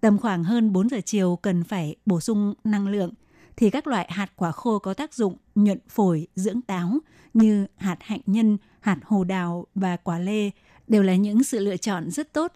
[0.00, 3.12] Tầm khoảng hơn 4 giờ chiều cần phải bổ sung năng lượng
[3.56, 6.98] thì các loại hạt quả khô có tác dụng nhuận phổi, dưỡng táo
[7.34, 10.50] như hạt hạnh nhân, hạt hồ đào và quả lê
[10.88, 12.52] đều là những sự lựa chọn rất tốt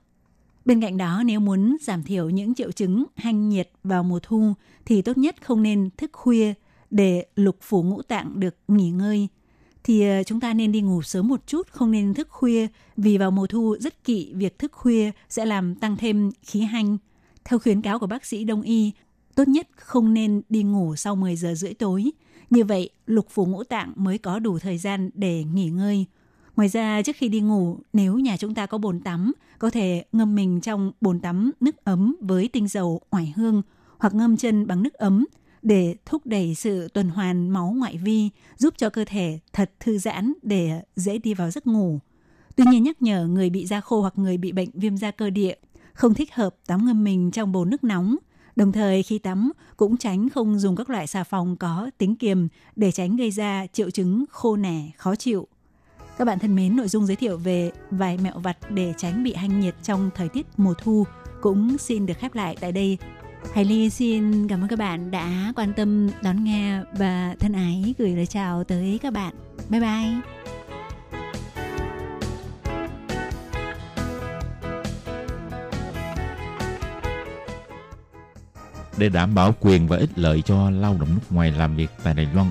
[0.67, 4.53] Bên cạnh đó, nếu muốn giảm thiểu những triệu chứng hanh nhiệt vào mùa thu
[4.85, 6.55] thì tốt nhất không nên thức khuya
[6.91, 9.29] để lục phủ ngũ tạng được nghỉ ngơi.
[9.85, 13.19] Thì ờ, chúng ta nên đi ngủ sớm một chút, không nên thức khuya vì
[13.19, 16.97] vào mùa thu rất kỵ việc thức khuya sẽ làm tăng thêm khí hanh.
[17.45, 18.93] Theo khuyến cáo của bác sĩ đông y,
[19.35, 22.11] tốt nhất không nên đi ngủ sau 10 giờ rưỡi tối.
[22.51, 26.07] Như vậy, lục phủ ngũ tạng mới có đủ thời gian để nghỉ ngơi.
[26.57, 30.05] Ngoài ra trước khi đi ngủ, nếu nhà chúng ta có bồn tắm, có thể
[30.13, 33.63] ngâm mình trong bồn tắm nước ấm với tinh dầu oải hương
[33.99, 35.27] hoặc ngâm chân bằng nước ấm
[35.63, 39.99] để thúc đẩy sự tuần hoàn máu ngoại vi, giúp cho cơ thể thật thư
[39.99, 41.99] giãn để dễ đi vào giấc ngủ.
[42.57, 45.31] Tuy nhiên nhắc nhở người bị da khô hoặc người bị bệnh viêm da cơ
[45.31, 45.55] địa
[45.93, 48.17] không thích hợp tắm ngâm mình trong bồn nước nóng.
[48.57, 52.49] Đồng thời khi tắm cũng tránh không dùng các loại xà phòng có tính kiềm
[52.77, 55.49] để tránh gây ra triệu chứng khô nẻ, khó chịu.
[56.19, 59.35] Các bạn thân mến, nội dung giới thiệu về vài mẹo vặt để tránh bị
[59.35, 61.07] hanh nhiệt trong thời tiết mùa thu
[61.41, 62.99] cũng xin được khép lại tại đây.
[63.55, 67.95] Hải Ly xin cảm ơn các bạn đã quan tâm đón nghe và thân ái
[67.99, 69.35] gửi lời chào tới các bạn.
[69.69, 70.09] Bye bye!
[78.99, 82.15] Để đảm bảo quyền và ích lợi cho lao động nước ngoài làm việc tại
[82.15, 82.51] Đài Loan,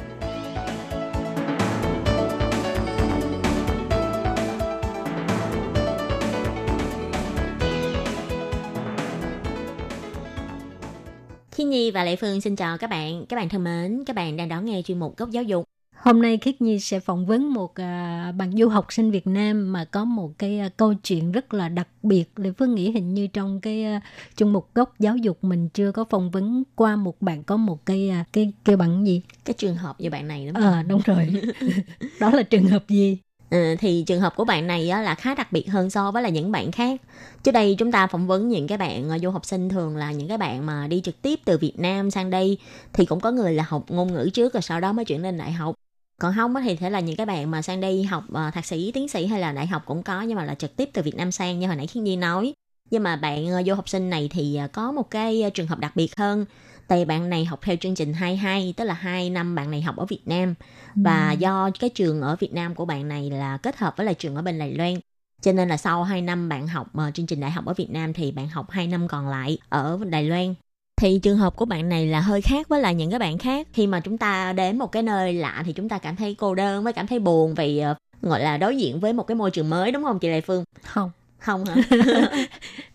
[12.01, 13.25] Và Lệ Phương xin chào các bạn.
[13.25, 15.65] Các bạn thân mến, các bạn đang đón nghe chuyên mục Góc Giáo dục.
[15.95, 19.73] Hôm nay Khiết Nhi sẽ phỏng vấn một à, bạn du học sinh Việt Nam
[19.73, 22.23] mà có một cái à, câu chuyện rất là đặc biệt.
[22.35, 24.01] Lê Phương nghĩ hình như trong cái à,
[24.35, 27.85] chung mục góc giáo dục mình chưa có phỏng vấn qua một bạn có một
[27.85, 29.21] cái à, cái kêu bằng gì?
[29.45, 30.63] Cái trường hợp như bạn này đúng không?
[30.63, 31.27] Ờ đúng rồi.
[32.19, 33.17] Đó là trường hợp gì?
[33.51, 36.23] Ừ, thì trường hợp của bạn này á, là khá đặc biệt hơn so với
[36.23, 37.01] là những bạn khác.
[37.43, 40.11] Trước đây chúng ta phỏng vấn những cái bạn ờ, du học sinh thường là
[40.11, 42.57] những cái bạn mà đi trực tiếp từ Việt Nam sang đây
[42.93, 45.37] thì cũng có người là học ngôn ngữ trước rồi sau đó mới chuyển lên
[45.37, 45.75] đại học.
[46.21, 48.65] Còn không á thì thể là những cái bạn mà sang đây học ờ, thạc
[48.65, 51.01] sĩ, tiến sĩ hay là đại học cũng có nhưng mà là trực tiếp từ
[51.01, 52.53] Việt Nam sang như hồi nãy Khiến Nhi nói.
[52.91, 55.79] Nhưng mà bạn ờ, du học sinh này thì ờ, có một cái trường hợp
[55.79, 56.45] đặc biệt hơn.
[56.91, 59.97] Tại bạn này học theo chương trình 22, tức là 2 năm bạn này học
[59.97, 60.55] ở Việt Nam.
[60.95, 64.15] Và do cái trường ở Việt Nam của bạn này là kết hợp với lại
[64.15, 64.93] trường ở bên Đài Loan.
[65.41, 67.89] Cho nên là sau 2 năm bạn học uh, chương trình đại học ở Việt
[67.89, 70.53] Nam thì bạn học 2 năm còn lại ở Đài Loan.
[71.01, 73.67] Thì trường hợp của bạn này là hơi khác với lại những cái bạn khác.
[73.73, 76.55] Khi mà chúng ta đến một cái nơi lạ thì chúng ta cảm thấy cô
[76.55, 79.51] đơn với cảm thấy buồn vì ờ, gọi là đối diện với một cái môi
[79.51, 80.63] trường mới đúng không chị Lê Phương?
[80.83, 81.11] Không.
[81.41, 81.75] Không hả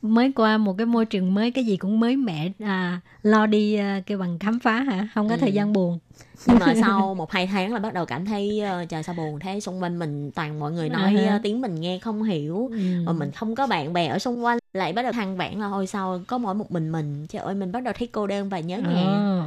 [0.02, 3.74] mới qua một cái môi trường mới cái gì cũng mới mẻ à, lo đi
[3.74, 5.40] à, kêu bằng khám phá hả không có Ừ.
[5.40, 5.98] thời gian buồn
[6.46, 9.40] nhưng mà sau một hai tháng là bắt đầu cảm thấy ờ, trời sao buồn
[9.40, 11.32] thế xung quanh mình toàn mọi người nói À ha.
[11.32, 12.76] ờ, tiếng mình nghe không hiểu ừ.
[13.06, 15.66] mà mình không có bạn bè ở xung quanh lại bắt đầu than vãn là
[15.72, 18.48] ôi sao có mỗi một mình mình trời ơi mình bắt đầu thấy cô đơn
[18.48, 19.40] và nhớ nhà Ờ,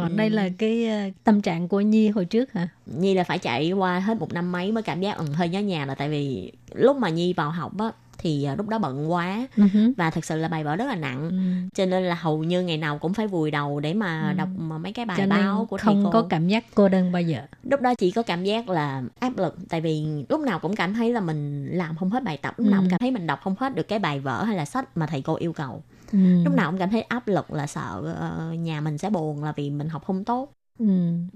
[0.00, 0.08] ờ, Ừ.
[0.16, 3.72] đây là cái à, tâm trạng của Nhi hồi trước hả nhi là phải chạy
[3.72, 6.52] qua hết một năm mấy mới cảm giác ừ, hơi nhớ nhà là tại vì
[6.74, 7.90] lúc mà nhi vào học á
[8.22, 9.92] thì ờ, lúc đó bận quá hứ.
[9.96, 11.36] và thực sự là bài vở rất là nặng Ừ.
[11.74, 14.36] cho nên là hầu như ngày nào cũng phải vùi đầu để mà Ừ.
[14.38, 16.88] đọc mà mấy cái bài cho báo của thầy không cô có cảm giác cô
[16.88, 20.40] đơn bao giờ lúc đó chỉ có cảm giác là áp lực tại vì lúc
[20.40, 22.82] nào cũng cảm thấy là mình làm không hết bài tập lúc nào Ừ.
[22.82, 25.06] cũng cảm thấy mình đọc không hết được cái bài vở hay là sách mà
[25.06, 26.18] thầy cô yêu cầu ừ.
[26.44, 29.52] lúc nào cũng cảm thấy áp lực là sợ ờ, nhà mình sẽ buồn là
[29.56, 30.86] vì mình học không tốt ừ.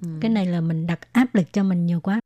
[0.02, 0.08] ừ.
[0.20, 2.20] cái này là mình đặt áp lực cho mình nhiều quá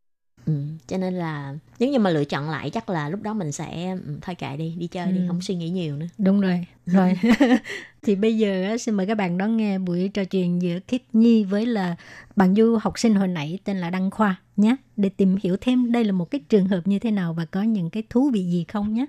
[0.49, 0.53] ừ.
[0.87, 3.91] cho nên là nếu như mà lựa chọn lại chắc là lúc đó mình sẽ
[4.07, 5.25] ừ, thôi kệ đi đi chơi đi Ừ.
[5.29, 7.15] không suy nghĩ nhiều nữa đúng rồi rồi
[8.03, 11.45] thì bây giờ xin mời các bạn đón nghe buổi trò chuyện giữa Khiết Nhi
[11.45, 11.97] với là
[12.37, 15.93] bạn du học sinh hồi nãy tên là Đăng Khoa nhé để tìm hiểu thêm
[15.93, 18.45] đây là một cái trường hợp như thế nào và có những cái thú vị
[18.45, 19.07] gì không nhé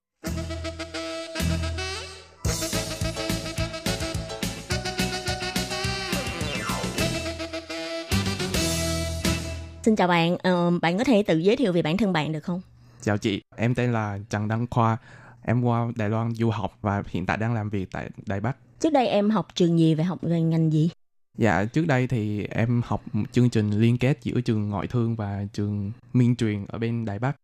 [9.83, 12.39] xin chào bạn Ờ, bạn có thể tự giới thiệu về bản thân bạn được
[12.43, 12.61] không
[13.01, 14.97] Chào chị, em tên là Trần Đăng Khoa.
[15.41, 18.57] Em qua Đài Loan du học và hiện tại đang làm việc tại Đài Bắc.
[18.79, 20.89] trước đây em học trường gì và học về ngành gì
[21.37, 25.45] Dạ, trước đây thì em học chương trình liên kết giữa trường ngoại thương và
[25.53, 27.35] trường miên truyền ở bên Đài Bắc.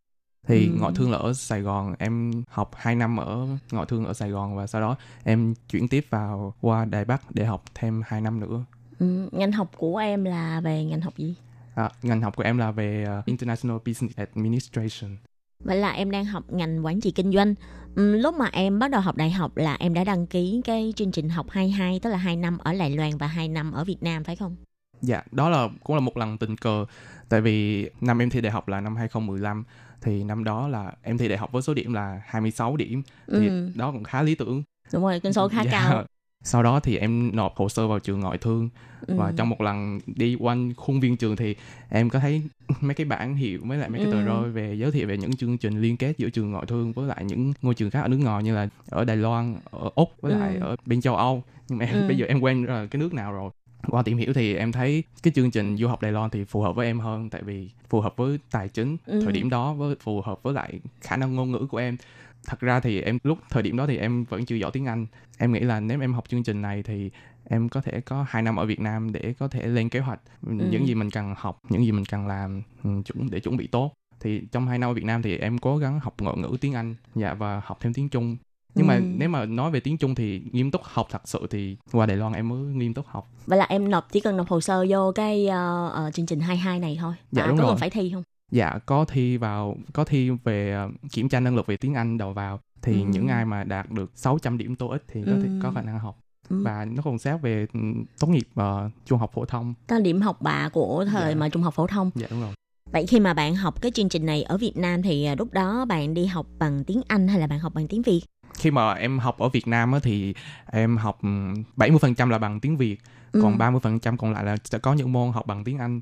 [0.47, 0.71] Thì Ừ.
[0.79, 4.29] ngoại thương là ở Sài Gòn, em học 2 năm ở ngoại thương ở Sài
[4.29, 8.21] Gòn và sau đó em chuyển tiếp vào qua Đài Bắc để học thêm 2
[8.21, 8.65] năm nữa.
[8.99, 11.35] ừ, ngành học của em là về ngành học gì
[11.75, 15.17] À, ngành học của em là về uh, International Business Administration.
[15.63, 17.55] Vậy là em đang học ngành quản trị kinh doanh.
[17.95, 21.11] Lúc mà em bắt đầu học đại học là em đã đăng ký cái chương
[21.11, 23.97] trình học 22 tức là 2 năm ở Đài Loan và 2 năm ở Việt
[24.03, 24.55] Nam phải không?
[25.01, 26.85] Dạ, đó là cũng là một lần tình cờ
[27.29, 29.63] tại vì năm em thi đại học là năm 2015
[30.01, 33.47] thì năm đó là em thi đại học với số điểm là 26 điểm thì
[33.47, 34.63] Ừ, đó cũng khá lý tưởng.
[34.93, 35.71] đúng rồi, con số khá Dạ.
[35.71, 36.05] cao.
[36.45, 38.69] Sau đó thì em nộp hồ sơ vào trường ngoại thương
[39.07, 39.33] và Ừ.
[39.37, 41.55] trong một lần đi quanh khuôn viên trường thì
[41.89, 42.41] em có thấy
[42.81, 44.23] mấy cái bảng hiệu với lại mấy cái tờ Ừ.
[44.23, 47.07] rơi về giới thiệu về những chương trình liên kết giữa trường ngoại thương với
[47.07, 50.09] lại những ngôi trường khác ở nước ngoài như là ở Đài Loan, ở Úc
[50.21, 50.37] với Ừ.
[50.39, 51.43] lại ở bên châu Âu.
[51.69, 52.07] Nhưng mà em, Ừ.
[52.07, 53.51] bây giờ em quen rồi cái nước nào rồi.
[53.87, 56.61] Qua tìm hiểu thì em thấy cái chương trình du học Đài Loan thì phù
[56.61, 59.21] hợp với em hơn tại vì phù hợp với tài chính Ừ.
[59.23, 61.97] thời điểm đó với phù hợp với lại khả năng ngôn ngữ của em.
[62.45, 65.05] Thật ra thì em lúc thời điểm đó thì em vẫn chưa giỏi tiếng Anh.
[65.37, 67.09] Em nghĩ là nếu em học chương trình này thì
[67.49, 70.19] em có thể có 2 năm ở Việt Nam để có thể lên kế hoạch
[70.47, 70.51] ừ.
[70.53, 73.67] những gì mình cần học, những gì mình cần làm ừ, chuẩn để chuẩn bị
[73.67, 73.93] tốt.
[74.19, 76.73] Thì trong 2 năm ở Việt Nam thì em cố gắng học ngoại ngữ tiếng
[76.73, 78.37] Anh dạ và học thêm tiếng Trung.
[78.75, 79.01] Nhưng mà Ừ.
[79.17, 82.17] nếu mà nói về tiếng Trung thì nghiêm túc học thật sự thì qua Đài
[82.17, 83.27] Loan em mới nghiêm túc học.
[83.47, 86.39] Vậy là em nộp chỉ cần nộp hồ sơ vô cái ờ, ờ, chương trình
[86.39, 87.13] 22 này thôi.
[87.31, 87.71] Dạ, À, đúng có rồi.
[87.71, 88.23] cần phải thi không?
[88.55, 92.17] Dạ có thi vào có thi về ờ, kiểm tra năng lực về tiếng Anh
[92.17, 93.05] đầu vào thì Ừ.
[93.07, 95.59] những ai mà đạt được 600 điểm TOEIC thì có thể Ừ.
[95.59, 96.61] có khả năng học Ừ.
[96.63, 97.79] và nó còn xét về ừ,
[98.19, 99.73] tốt nghiệp ờ, trung học phổ thông.
[99.87, 101.39] Là điểm học bạ của thời Dạ.
[101.39, 102.11] mà trung học phổ thông.
[102.15, 102.53] Dạ đúng rồi.
[102.91, 105.53] Vậy khi mà bạn học cái chương trình này ở Việt Nam thì à, lúc
[105.53, 108.21] đó bạn đi học bằng tiếng Anh hay là bạn học bằng tiếng Việt?
[108.53, 110.33] Khi mà em học ở Việt Nam á, thì
[110.71, 112.97] em học ừm, 70% là bằng tiếng Việt,
[113.31, 113.39] Ừ.
[113.43, 115.99] còn 30% còn lại là sẽ có những môn học bằng tiếng Anh.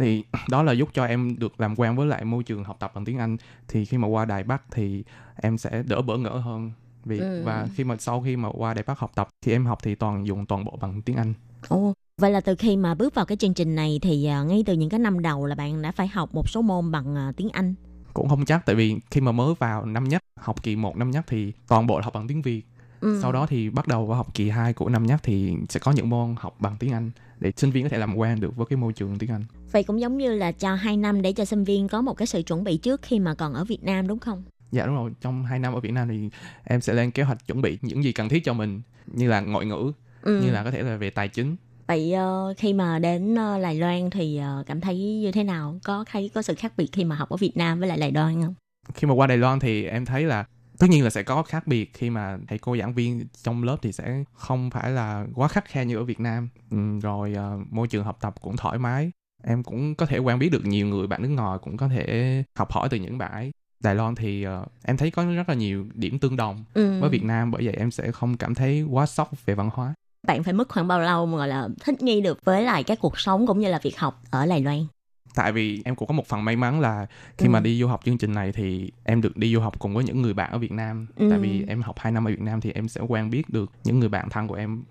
[0.00, 2.92] Thì đó là giúp cho em được làm quen với lại môi trường học tập
[2.94, 3.36] bằng tiếng Anh.
[3.68, 5.04] Thì khi mà qua Đài Bắc thì
[5.36, 6.70] em sẽ đỡ bỡ ngỡ hơn.
[7.04, 7.42] Vì Ừ.
[7.44, 9.94] và khi mà sau khi mà qua Đài Bắc học tập thì em học thì
[9.94, 11.34] toàn dùng toàn bộ bằng tiếng Anh.
[11.68, 14.62] Ồ, vậy là từ khi mà bước vào cái chương trình này thì à, ngay
[14.66, 17.32] từ những cái năm đầu là bạn đã phải học một số môn bằng à,
[17.36, 17.74] tiếng Anh.
[18.14, 21.10] Cũng không chắc tại vì khi mà mới vào năm nhất, học kỳ 1 năm
[21.10, 22.62] nhất thì toàn bộ học bằng tiếng Việt.
[23.00, 23.18] Ừ.
[23.22, 25.92] Sau đó thì bắt đầu vào học kỳ 2 của năm nhất thì sẽ có
[25.92, 28.66] những môn học bằng tiếng Anh để sinh viên có thể làm quen được với
[28.66, 29.44] cái môi trường tiếng Anh.
[29.72, 32.26] Vậy cũng giống như là cho 2 năm để cho sinh viên có một cái
[32.26, 34.42] sự chuẩn bị trước khi mà còn ở Việt Nam đúng không?
[34.72, 36.28] Dạ đúng rồi, trong 2 năm ở Việt Nam thì
[36.64, 39.40] em sẽ lên kế hoạch chuẩn bị những gì cần thiết cho mình như là
[39.40, 39.92] ngoại ngữ,
[40.22, 40.40] Ừ.
[40.40, 41.56] như là có thể là về tài chính.
[41.86, 45.78] Vậy ờ, khi mà đến ờ, Đài Loan thì ờ, cảm thấy như thế nào?
[45.84, 48.12] Có thấy có sự khác biệt khi mà học ở Việt Nam với lại Đài
[48.12, 48.54] Loan không?
[48.94, 50.44] Khi mà qua Đài Loan thì em thấy là
[50.78, 53.76] tất nhiên là sẽ có khác biệt khi mà thầy cô giảng viên trong lớp
[53.82, 56.48] thì sẽ không phải là quá khắt khe như ở Việt Nam.
[56.70, 57.34] Ừ, rồi
[57.70, 59.10] môi trường học tập cũng thoải mái.
[59.42, 62.42] Em cũng có thể quen biết được nhiều người bạn nước ngoài cũng có thể
[62.58, 63.50] học hỏi từ những bạn ấy.
[63.80, 67.00] Đài Loan thì ờ, em thấy có rất là nhiều điểm tương đồng Ừ.
[67.00, 69.94] với Việt Nam bởi vậy em sẽ không cảm thấy quá sốc về văn hóa.
[70.26, 72.96] Bạn phải mất khoảng bao lâu mà gọi là thích nghi được với lại cái
[72.96, 74.86] cuộc sống cũng như là việc học ở Đài Loan?
[75.34, 77.06] tại vì em cũng có một phần may mắn là
[77.38, 77.62] khi mà Ừ.
[77.62, 80.22] đi du học chương trình này thì em được đi du học cùng với những
[80.22, 81.26] người bạn ở Việt Nam Ừ.
[81.30, 83.70] tại vì em học 2 năm ở Việt Nam thì em sẽ quen biết được
[83.84, 84.82] những người bạn thân của em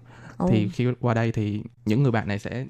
[0.48, 2.66] Thì khi qua đây thì những người bạn này sẽ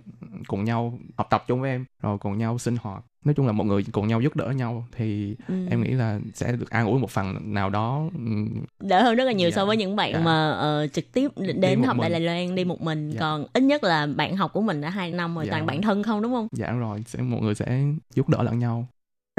[0.47, 3.51] cùng nhau học tập chung với em rồi cùng nhau sinh hoạt nói chung là
[3.51, 5.67] mọi người cùng nhau giúp đỡ nhau thì Ừ.
[5.69, 8.49] em nghĩ là sẽ được an ủi một phần nào đó ừm,
[8.79, 9.55] đỡ hơn rất là nhiều Dạ.
[9.55, 10.19] so với những bạn Dạ.
[10.19, 12.11] mà ờ, trực tiếp đến học tại mình.
[12.11, 13.19] Đài Loan đi một mình Dạ.
[13.19, 15.51] còn ít nhất là bạn học của mình đã hai năm rồi Dạ.
[15.51, 17.83] toàn bạn thân không đúng không dạ rồi sẽ mọi người sẽ
[18.15, 18.87] giúp đỡ lẫn nhau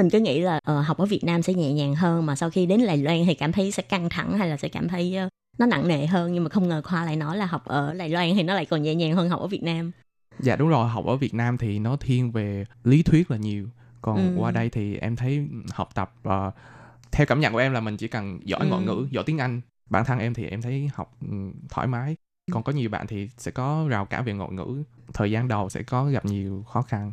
[0.01, 2.49] mình cứ nghĩ là ờ, học ở Việt Nam sẽ nhẹ nhàng hơn mà sau
[2.49, 5.15] khi đến Đài Loan thì cảm thấy sẽ căng thẳng hay là sẽ cảm thấy
[5.15, 7.93] ờ, nó nặng nề hơn nhưng mà không ngờ Khoa lại nói là học ở
[7.93, 9.91] Đài Loan thì nó lại còn nhẹ nhàng hơn học ở Việt Nam
[10.39, 13.65] Dạ đúng rồi, học ở Việt Nam thì nó thiên về lý thuyết là nhiều.
[14.01, 14.41] Còn Ừ.
[14.41, 16.51] qua đây thì em thấy học tập ờ,
[17.11, 18.67] theo cảm nhận của em là mình chỉ cần giỏi Ừ.
[18.67, 19.61] ngoại ngữ, giỏi tiếng Anh.
[19.89, 21.35] Bản thân em thì em thấy học ừ,
[21.69, 22.15] thoải mái.
[22.51, 24.83] Còn có nhiều bạn thì sẽ có rào cản về ngoại ngữ.
[25.13, 27.11] Thời gian đầu sẽ có gặp nhiều khó khăn.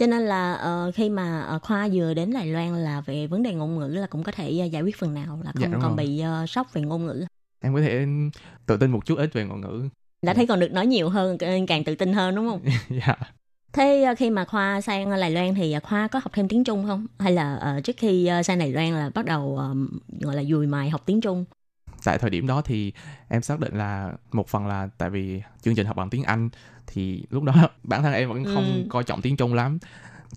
[0.00, 3.42] Cho nên là ờ, khi mà ờ, Khoa vừa đến Đài Loan là về vấn
[3.42, 5.72] đề ngôn ngữ là cũng có thể ờ, giải quyết phần nào là Dạ, không
[5.72, 6.06] đúng còn rồi.
[6.06, 7.24] bị ờ, sốc về ngôn ngữ
[7.60, 8.06] Em có thể
[8.66, 9.88] tự tin một chút ít về ngoại ngữ.
[10.22, 11.38] đã thấy còn được nói nhiều hơn
[11.68, 12.60] càng tự tin hơn đúng không
[13.06, 13.16] dạ.
[13.72, 17.06] Thế khi mà Khoa sang Đài Loan thì Khoa có học thêm tiếng Trung không?
[17.18, 19.74] Hay là ờ, trước khi sang Đài Loan là bắt đầu ờ,
[20.20, 21.44] gọi là dùi mài học tiếng Trung?
[22.04, 22.92] Tại thời điểm đó thì
[23.28, 26.48] em xác định là một phần là tại vì chương trình học bằng tiếng Anh
[26.92, 27.52] thì lúc đó
[27.84, 28.86] bản thân em vẫn không Ừ.
[28.88, 29.78] coi trọng tiếng Trung lắm.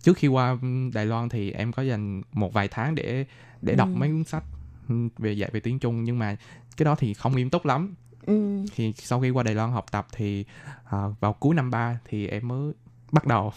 [0.02, 0.58] Trước khi qua
[0.94, 3.26] Đài Loan thì em có dành một vài tháng để
[3.62, 3.96] để đọc Ừ.
[3.98, 4.44] mấy cuốn sách
[4.90, 6.36] ừ, về dạy về tiếng Trung nhưng mà
[6.78, 7.94] cái đó thì không nghiêm túc lắm.
[8.26, 8.66] Ừ.
[8.76, 10.46] Thì sau khi qua Đài Loan học tập thì
[10.92, 12.74] à, vào cuối năm 3 thì em mới
[13.14, 13.52] bắt đầu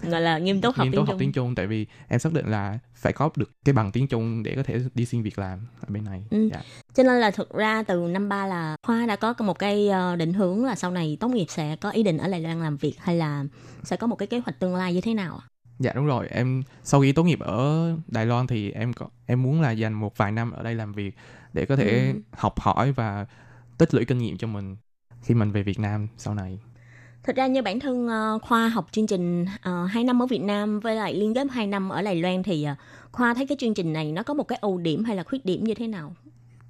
[0.00, 1.12] Gọi là nghiêm túc học nghiêm tiếng túc Trung.
[1.12, 4.06] học tiếng Trung tại vì em xác định là phải có được cái bằng tiếng
[4.06, 6.24] Trung để có thể đi xin việc làm ở bên này.
[6.30, 6.48] Ừ.
[6.52, 6.62] Dạ.
[6.94, 10.16] Cho nên là thực ra từ năm ba là Khoa đã có một cái ờ,
[10.16, 12.76] định hướng là sau này tốt nghiệp sẽ có ý định ở Đài Loan làm
[12.76, 13.44] việc hay là
[13.84, 15.40] sẽ có một cái kế hoạch tương lai như thế nào?
[15.78, 19.42] Dạ đúng rồi, em sau khi tốt nghiệp ở Đài Loan thì em có em
[19.42, 21.14] muốn là dành một vài năm ở đây làm việc
[21.52, 22.20] để có thể Ừ.
[22.32, 23.26] học hỏi và
[23.78, 24.76] tích lũy kinh nghiệm cho mình
[25.22, 26.58] khi mình về Việt Nam sau này.
[27.22, 30.42] Thực ra như bản thân ờ, Khoa học chương trình uh, 2 năm ở Việt
[30.42, 32.74] Nam với lại liên kết 2 năm ở Đài Loan thì ờ,
[33.12, 35.44] Khoa thấy cái chương trình này nó có một cái ưu điểm hay là khuyết
[35.44, 36.14] điểm như thế nào?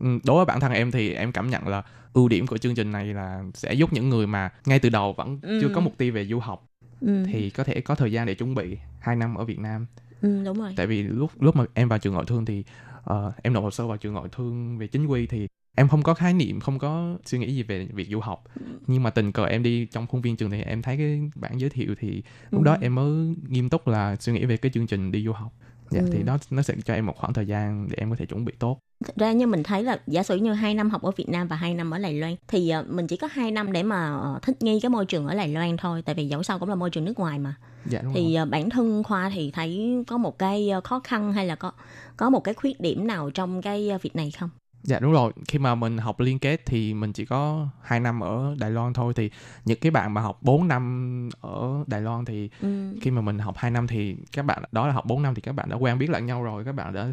[0.01, 1.83] Ừ, đối với bản thân em thì em cảm nhận là
[2.13, 5.13] ưu điểm của chương trình này là sẽ giúp những người mà ngay từ đầu
[5.13, 5.59] vẫn Ừ.
[5.61, 6.67] chưa có mục tiêu về du học
[7.01, 7.23] Ừ.
[7.27, 9.87] thì có thể có thời gian để chuẩn bị 2 năm ở Việt Nam
[10.23, 10.73] ừ, đúng rồi.
[10.77, 12.65] tại vì lúc lúc mà em vào trường ngoại thương thì
[13.05, 16.03] ờ, em nộp hồ sơ vào trường ngoại thương về chính quy thì em không
[16.03, 18.45] có khái niệm không có suy nghĩ gì về việc du học
[18.87, 21.59] nhưng mà tình cờ em đi trong khuôn viên trường thì em thấy cái bản
[21.61, 22.79] giới thiệu thì lúc đó Ừ.
[22.81, 25.53] em mới nghiêm túc là suy nghĩ về cái chương trình đi du học
[25.91, 26.09] dạ, Ừ.
[26.13, 28.45] thì đó nó sẽ cho em một khoảng thời gian để em có thể chuẩn
[28.45, 31.11] bị tốt Thực ra như mình thấy là giả sử như 2 năm học ở
[31.17, 33.73] Việt Nam và 2 năm ở Đài Loan thì ờ, mình chỉ có 2 năm
[33.73, 36.43] để mà ờ, thích nghi cái môi trường ở Đài Loan thôi tại vì dẫu
[36.43, 37.55] sao cũng là môi trường nước ngoài mà.
[37.85, 38.35] dạ đúng thì rồi.
[38.35, 41.73] ờ, bản thân khoa thì thấy có một cái khó khăn hay là có
[42.17, 44.51] có một cái khuyết điểm nào trong cái việc này không?
[44.83, 48.21] Dạ đúng rồi, khi mà mình học liên kết thì mình chỉ có 2 năm
[48.21, 49.31] ở Đài Loan thôi thì
[49.65, 52.97] những cái bạn mà học 4 năm ở Đài Loan thì Ừ.
[53.01, 55.41] khi mà mình học 2 năm thì các bạn đó là học 4 năm thì
[55.41, 57.13] các bạn đã quen biết lẫn nhau rồi, các bạn đã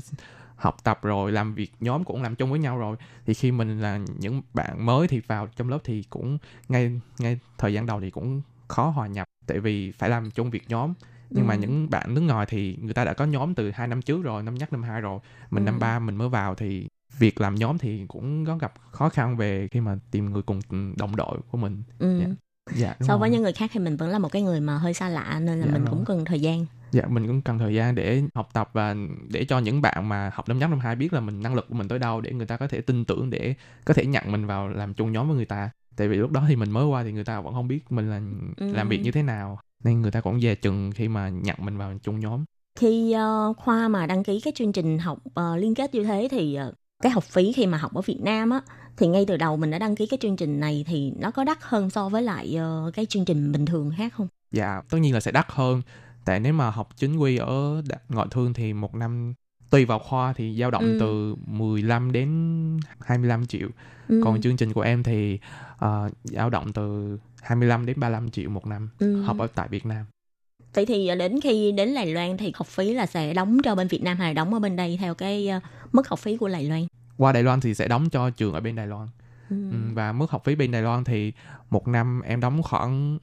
[0.55, 2.97] học tập rồi, làm việc nhóm cũng làm chung với nhau rồi.
[3.25, 6.37] Thì khi mình là những bạn mới thì vào trong lớp thì cũng
[6.69, 10.49] ngay ngay thời gian đầu thì cũng khó hòa nhập tại vì phải làm chung
[10.49, 10.93] việc nhóm.
[11.29, 11.59] Nhưng mà Ừ.
[11.59, 14.43] những bạn nước ngoài thì người ta đã có nhóm từ hai năm trước rồi,
[14.43, 15.19] năm nhất năm hai rồi.
[15.51, 15.65] Mình Ừ.
[15.65, 16.87] năm ba mình mới vào thì
[17.19, 20.59] việc làm nhóm thì cũng có gặp khó khăn về khi mà tìm người cùng
[20.97, 21.83] đồng đội của mình.
[21.99, 22.19] Ừ.
[22.19, 22.25] Dạ.
[22.75, 23.19] Dạ đúng So rồi.
[23.19, 25.39] với những người khác thì mình vẫn là một cái người mà hơi xa lạ
[25.43, 25.89] nên là Dạ mình rồi.
[25.91, 26.65] cũng cần thời gian.
[26.91, 28.95] Dạ mình cũng cần thời gian để học tập và
[29.29, 31.65] để cho những bạn mà học năm nhất năm hai biết là mình năng lực
[31.69, 33.55] của mình tới đâu để người ta có thể tin tưởng để
[33.85, 35.69] có thể nhận mình vào làm chung nhóm với người ta.
[35.95, 38.09] Tại vì lúc đó thì mình mới qua thì người ta vẫn không biết mình
[38.09, 38.21] là
[38.57, 38.71] Ừ.
[38.73, 41.77] làm việc như thế nào nên người ta cũng dè chừng khi mà nhận mình
[41.77, 42.43] vào chung nhóm.
[42.75, 46.27] Khi ờ, khoa mà đăng ký cái chương trình học ờ, liên kết như thế
[46.31, 46.73] thì ờ,
[47.03, 48.61] cái học phí khi mà học ở Việt Nam á
[48.97, 51.43] thì ngay từ đầu mình đã đăng ký cái chương trình này thì nó có
[51.43, 54.27] đắt hơn so với lại ờ, cái chương trình bình thường khác không?
[54.51, 55.81] Dạ, tất nhiên là sẽ đắt hơn.
[56.25, 59.33] Tại nếu mà học chính quy ở ngoại thương thì một năm
[59.69, 60.97] tùy vào khoa thì dao động Ừ.
[60.99, 62.29] từ 15 đến
[62.99, 63.67] 25 triệu.
[64.07, 64.21] Ừ.
[64.25, 65.39] Còn chương trình của em thì
[65.77, 69.21] ờ, dao động từ 25 đến 35 triệu một năm Ừ.
[69.21, 70.05] học ở tại Việt Nam.
[70.73, 73.75] Vậy thì ờ, đến khi đến Đài Loan thì học phí là sẽ đóng cho
[73.75, 75.59] bên Việt Nam hay đóng ở bên đây theo cái ờ,
[75.91, 76.87] mức học phí của Đài Loan?
[77.17, 79.07] Qua Đài Loan thì sẽ đóng cho trường ở bên Đài Loan.
[79.49, 79.55] Ừ.
[79.93, 81.33] Và mức học phí bên Đài Loan thì
[81.69, 83.17] một năm em đóng khoảng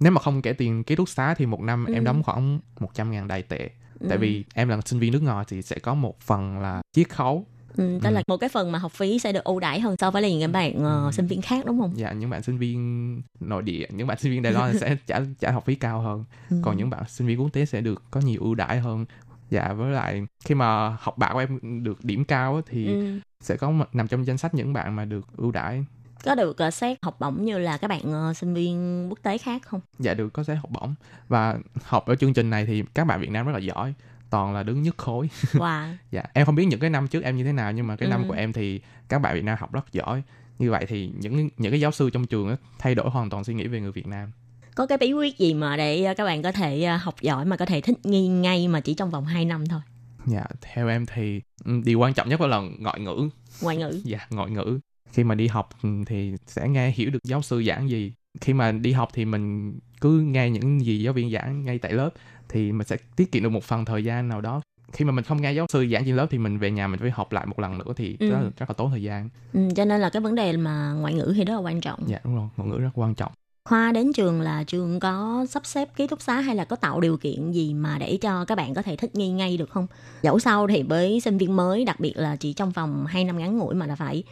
[0.00, 1.94] nếu mà không kể tiền ký túc xá thì một năm Ừ.
[1.94, 3.70] em đóng khoảng 100 ngàn đài tệ.
[4.08, 4.18] Tại Ừ.
[4.18, 7.46] vì em là sinh viên nước ngoài thì sẽ có một phần là chiết khấu
[7.76, 8.12] Ừ, tức Ừ.
[8.14, 10.28] là một cái phần mà học phí sẽ được ưu đãi hơn so với là
[10.28, 11.10] những bạn Ừ.
[11.12, 11.92] sinh viên khác đúng không?
[11.96, 15.20] dạ những bạn sinh viên nội địa những bạn sinh viên Đài Loan sẽ trả
[15.40, 16.56] trả học phí cao hơn Ừ.
[16.62, 19.04] còn những bạn sinh viên quốc tế sẽ được có nhiều ưu đãi hơn
[19.50, 23.20] dạ với lại khi mà học bạ của em được điểm cao thì Ừ.
[23.40, 25.84] sẽ có nằm trong danh sách những bạn mà được ưu đãi
[26.24, 29.38] Có được ờ, xét học bổng như là các bạn ờ, sinh viên quốc tế
[29.38, 29.80] khác không?
[29.98, 30.94] dạ được có xét học bổng
[31.28, 33.94] và học ở chương trình này thì các bạn Việt Nam rất là giỏi
[34.32, 35.94] toàn là đứng nhất khối Wow.
[36.10, 38.08] dạ em không biết những cái năm trước em như thế nào nhưng mà cái
[38.08, 38.28] năm Ừ.
[38.28, 40.22] của em thì các bạn Việt Nam học rất giỏi
[40.58, 43.44] như vậy thì những những cái giáo sư trong trường á, thay đổi hoàn toàn
[43.44, 44.30] suy nghĩ về người Việt Nam
[44.74, 47.44] Có cái bí quyết gì mà để ờ, các bạn có thể ờ, học giỏi
[47.44, 49.80] mà có thể thích nghi ngay mà chỉ trong vòng 2 năm thôi?
[50.26, 53.28] Dạ, theo em thì ừ, điều quan trọng nhất là ngoại ngữ.
[53.62, 54.00] Ngoại ngữ.
[54.04, 54.78] Dạ, ngoại ngữ.
[55.12, 58.12] Khi mà đi học ừ, thì sẽ nghe hiểu được giáo sư giảng gì.
[58.40, 61.92] Khi mà đi học thì mình cứ nghe những gì giáo viên giảng ngay tại
[61.92, 62.10] lớp
[62.52, 64.60] thì mình sẽ tiết kiệm được một phần thời gian nào đó.
[64.92, 67.00] Khi mà mình không nghe giáo sư giảng trên lớp thì mình về nhà mình
[67.00, 68.28] phải học lại một lần nữa thì Ừ.
[68.30, 69.28] rất, là, rất là tốn thời gian.
[69.52, 72.00] Ừ, cho nên là cái vấn đề mà ngoại ngữ thì rất là quan trọng.
[72.06, 73.32] Dạ đúng rồi, ngoại ngữ rất quan trọng.
[73.68, 77.00] Khoa đến trường là trường có sắp xếp ký túc xá hay là có tạo
[77.00, 79.86] điều kiện gì mà để cho các bạn có thể thích nghi ngay được không?
[80.22, 83.38] Dẫu sao thì với sinh viên mới đặc biệt là chỉ trong vòng 2 năm
[83.38, 84.22] ngắn ngủi mà là phải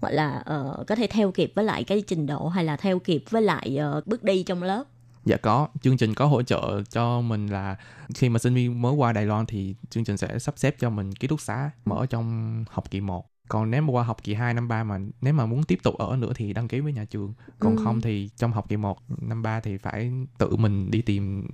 [0.00, 2.98] gọi là ờ, có thể theo kịp với lại cái trình độ hay là theo
[2.98, 4.84] kịp với lại ờ, bước đi trong lớp.
[5.24, 7.76] Dạ có, chương trình có hỗ trợ cho mình là
[8.14, 10.90] khi mà sinh viên mới qua Đài Loan thì chương trình sẽ sắp xếp cho
[10.90, 13.26] mình ký túc xá mở trong học kỳ 1.
[13.48, 15.98] Còn nếu mà qua học kỳ 2 năm 3 mà nếu mà muốn tiếp tục
[15.98, 17.34] ở nữa thì đăng ký với nhà trường.
[17.58, 17.82] Còn Ừ.
[17.84, 21.46] không thì trong học kỳ 1 năm 3 thì phải tự mình đi tìm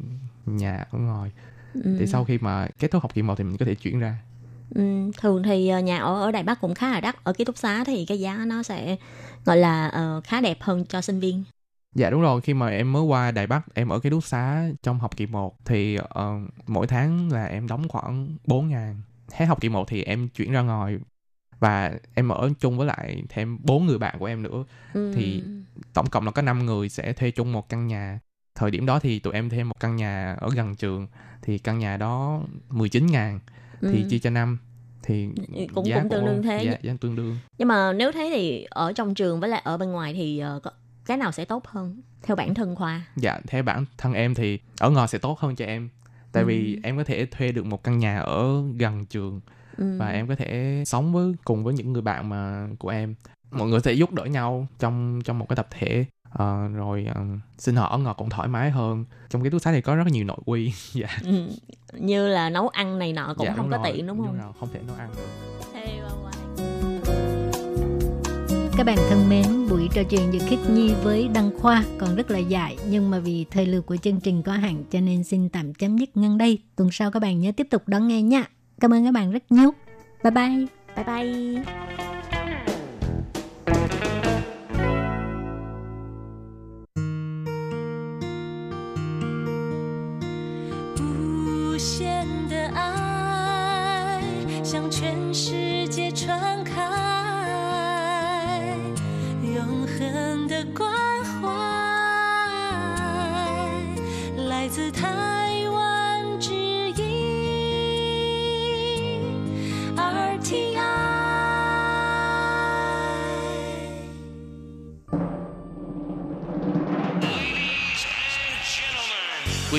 [0.47, 1.31] nhà ở ngoài.
[1.85, 1.97] Ừ.
[2.01, 4.19] Để sau khi mà kết thúc học kỳ 1 thì mình có thể chuyển ra.
[4.75, 7.25] Ừ, thường thì ờ, nhà ở ở Đài Bắc cũng khá là đắt.
[7.25, 8.97] Ở ký túc xá thì cái giá nó sẽ
[9.45, 11.45] gọi là ờ, khá đẹp hơn cho sinh viên.
[11.95, 14.68] Dạ đúng rồi, khi mà em mới qua Đài Bắc, em ở ký túc xá
[14.82, 16.34] trong học kỳ 1 thì ờ,
[16.66, 19.03] mỗi tháng là em đóng khoảng 4 ngàn.
[19.32, 20.99] Hết học kỳ 1 thì em chuyển ra ngoài
[21.61, 24.64] và em ở chung với lại thêm bốn người bạn của em nữa.
[24.95, 25.12] Ừ.
[25.16, 25.42] Thì
[25.92, 28.20] Tổng cộng là có 5 người sẽ thuê chung một căn nhà.
[28.55, 31.07] Thời điểm đó thì tụi em thêm một căn nhà ở gần trường
[31.42, 33.40] thì căn nhà đó 19 ngàn
[33.80, 34.09] thì Ừ.
[34.11, 34.59] chia cho năm
[35.03, 35.28] thì
[35.74, 36.64] cũng- giá cũng tương đương thế.
[36.64, 37.36] Dạ, giá tương đương.
[37.59, 40.70] Nhưng mà nếu thế thì ở trong trường với lại ở bên ngoài thì có,
[41.07, 43.07] cái nào sẽ tốt hơn theo bản thân khoa?
[43.17, 45.89] Dạ, theo bản thân em thì ở ngoài sẽ tốt hơn cho em.
[46.33, 46.81] Tại vì Ừ.
[46.83, 49.41] em có thể thuê được một căn nhà ở gần trường
[49.77, 49.97] Ừ.
[49.99, 53.15] và em có thể sống với cùng với những người bạn mà của em
[53.51, 57.23] mọi người sẽ giúp đỡ nhau trong trong một cái tập thể Ờ, rồi ờ,
[57.59, 60.05] sinh hoạt ở ngọt cũng thoải mái hơn trong ký túc xá thì có rất
[60.07, 61.49] nhiều nội quy dạ Ừ.
[61.93, 64.39] Như là nấu ăn này nọ cũng dạ, không đúng có rồi, tiện đúng không?
[64.39, 65.54] rồi, không thể nấu ăn được
[68.77, 72.31] Các bạn thân mến, buổi trò chuyện giữa Khiết Nhi với Đăng Khoa còn rất
[72.31, 75.49] là dài nhưng mà vì thời lượng của chương trình có hạn cho nên xin
[75.49, 76.59] tạm chấm dứt ngăn đây.
[76.77, 78.45] Tuần sau các bạn nhớ tiếp tục đón nghe nha.
[78.81, 79.70] Cảm ơn các bạn rất nhiều.
[80.25, 80.66] Bye bye.
[80.97, 82.04] Bye bye.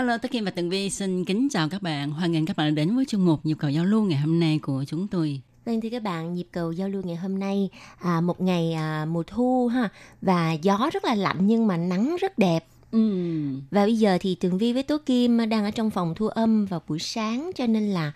[0.00, 2.10] Hello, Tố Kim và Tường Vi xin kính chào các bạn.
[2.10, 4.58] Hoan nghênh các bạn đến với chuyên mục Nhịp cầu giao lưu ngày hôm nay
[4.62, 5.40] của chúng tôi.
[5.64, 9.04] Vâng thưa các bạn, nhịp cầu giao lưu ngày hôm nay à, một ngày à,
[9.08, 9.88] mùa thu ha
[10.22, 12.64] và gió rất là lạnh nhưng mà nắng rất đẹp.
[12.92, 16.28] Ừm, Và bây giờ thì Tường Vi với Tố Kim đang ở trong phòng thu
[16.28, 18.12] âm vào buổi sáng cho nên là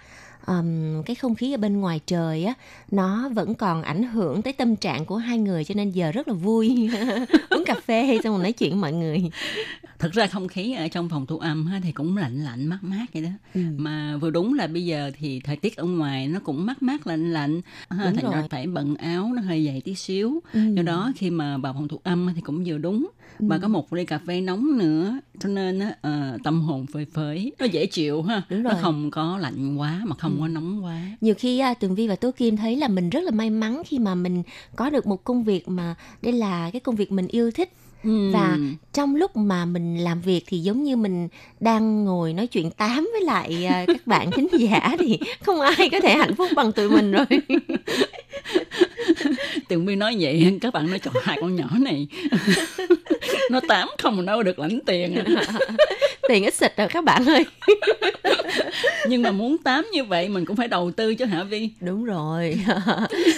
[0.46, 2.54] ừm, cái không khí ở bên ngoài trời á
[2.90, 6.28] nó vẫn còn ảnh hưởng tới tâm trạng của hai người cho nên giờ rất
[6.28, 6.90] là vui
[7.50, 9.30] uống cà phê xong rồi nói chuyện mọi người.
[10.04, 12.78] Thật ra không khí ở trong phòng thu âm ha, thì cũng lạnh lạnh mát
[12.82, 13.28] mát vậy đó.
[13.54, 13.60] Ừ.
[13.76, 17.06] Mà vừa đúng là bây giờ thì thời tiết ở ngoài nó cũng mát mát
[17.06, 17.60] lạnh lạnh.
[17.90, 20.42] Ha, thành ra phải bận áo nó hơi dày tí xíu.
[20.52, 20.60] Ừ.
[20.76, 23.08] Do đó khi mà vào phòng thu âm thì cũng vừa đúng.
[23.38, 27.04] Và có một ly cà phê nóng nữa cho nên á, ờ, tâm hồn phơi
[27.04, 28.82] phới nó dễ chịu ha Đúng nó rồi.
[28.82, 32.16] không có lạnh quá mà không có nóng quá nhiều khi à, tường vi và
[32.16, 34.42] tố kim thấy là mình rất là may mắn khi mà mình
[34.76, 37.72] có được một công việc mà đây là cái công việc mình yêu thích
[38.04, 38.32] Ừm.
[38.32, 38.58] và
[38.92, 41.28] trong lúc mà mình làm việc thì giống như mình
[41.60, 45.88] đang ngồi nói chuyện tám với lại à, các bạn thính giả thì không ai
[45.92, 47.26] có thể hạnh phúc bằng tụi mình rồi
[49.68, 52.06] Tường Vi nói vậy các bạn nói trời hai con nhỏ này.
[53.50, 55.24] Nó tám không đâu được lãnh tiền à.
[56.28, 57.44] tiền ít xịt rồi các bạn ơi.
[59.08, 61.68] Nhưng mà muốn tám như vậy mình cũng phải đầu tư chứ hả Vi?
[61.80, 62.60] Đúng rồi.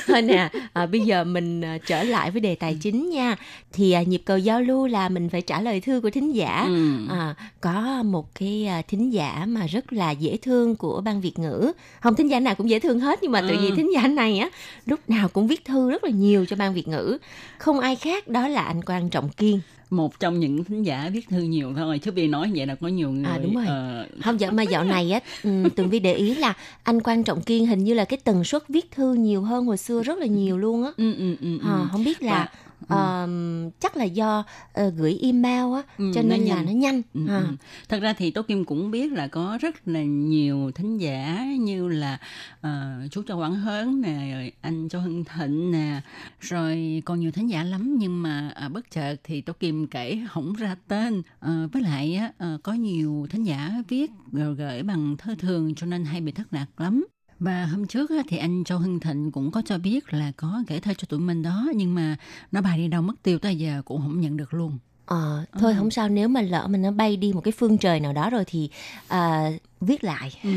[0.06, 3.36] Thôi nè à, bây giờ mình à, trở lại với đề tài chính nha.
[3.72, 6.64] Thì à, nhịp cầu giao lưu là mình phải trả lời thư của thính giả.
[6.68, 6.92] Ừ.
[7.10, 11.38] à, có một cái à, thính giả mà rất là dễ thương của ban Việt
[11.38, 11.72] ngữ.
[12.00, 13.58] Không thính giả nào cũng dễ thương hết nhưng mà tự Ừ.
[13.62, 14.48] vì thính giả này á
[14.86, 17.18] lúc nào cũng viết thư rất là nhiều cho ban Việt ngữ
[17.58, 19.60] không ai khác đó là anh Quang Trọng Kiên
[19.90, 22.88] một trong những thính giả viết thư nhiều thôi chứ Vi nói vậy là có
[22.88, 23.64] nhiều người À, đúng rồi.
[23.66, 27.24] ờ, không dạo mà dạo này á ừm, tường vi để ý là anh Quang
[27.24, 30.18] Trọng Kiên hình như là cái tần suất viết thư nhiều hơn hồi xưa rất
[30.18, 31.66] là nhiều luôn á ừ, ừ, ừ, ừ.
[31.68, 32.48] À, không biết là
[32.88, 36.66] ờm, chắc là do ờ, gửi email á Ừ, cho nó nên là nhanh.
[36.66, 37.38] nó nhanh Ừ, à.
[37.38, 37.46] ừ.
[37.88, 41.88] Thật ra thì Tố Kim cũng biết là có rất là nhiều thính giả như
[41.88, 42.18] là
[42.60, 46.00] ờ, chú Châu Quảng Hớn nè, rồi anh Châu Hưng Thịnh nè,
[46.40, 50.18] rồi còn nhiều thính giả lắm nhưng mà à, bất chợt thì Tố Kim kể
[50.30, 51.22] không ra tên.
[51.40, 54.10] Ờ, với lại ờ, có nhiều thính giả viết
[54.56, 57.06] gửi bằng thơ thường cho nên hay bị thất lạc lắm.
[57.41, 60.80] Và hôm trước thì anh Châu Hưng Thịnh cũng có cho biết là có gửi
[60.80, 62.16] thơ cho tụi mình đó, nhưng mà
[62.53, 64.78] nó bài đi đâu mất tiêu tới giờ cũng không nhận được luôn.
[65.07, 68.00] Ờ, thôi không sao nếu mà lỡ mà nó bay đi một cái phương trời
[68.00, 68.68] nào đó rồi thì
[69.09, 69.50] à,
[69.80, 70.50] viết lại Ừ.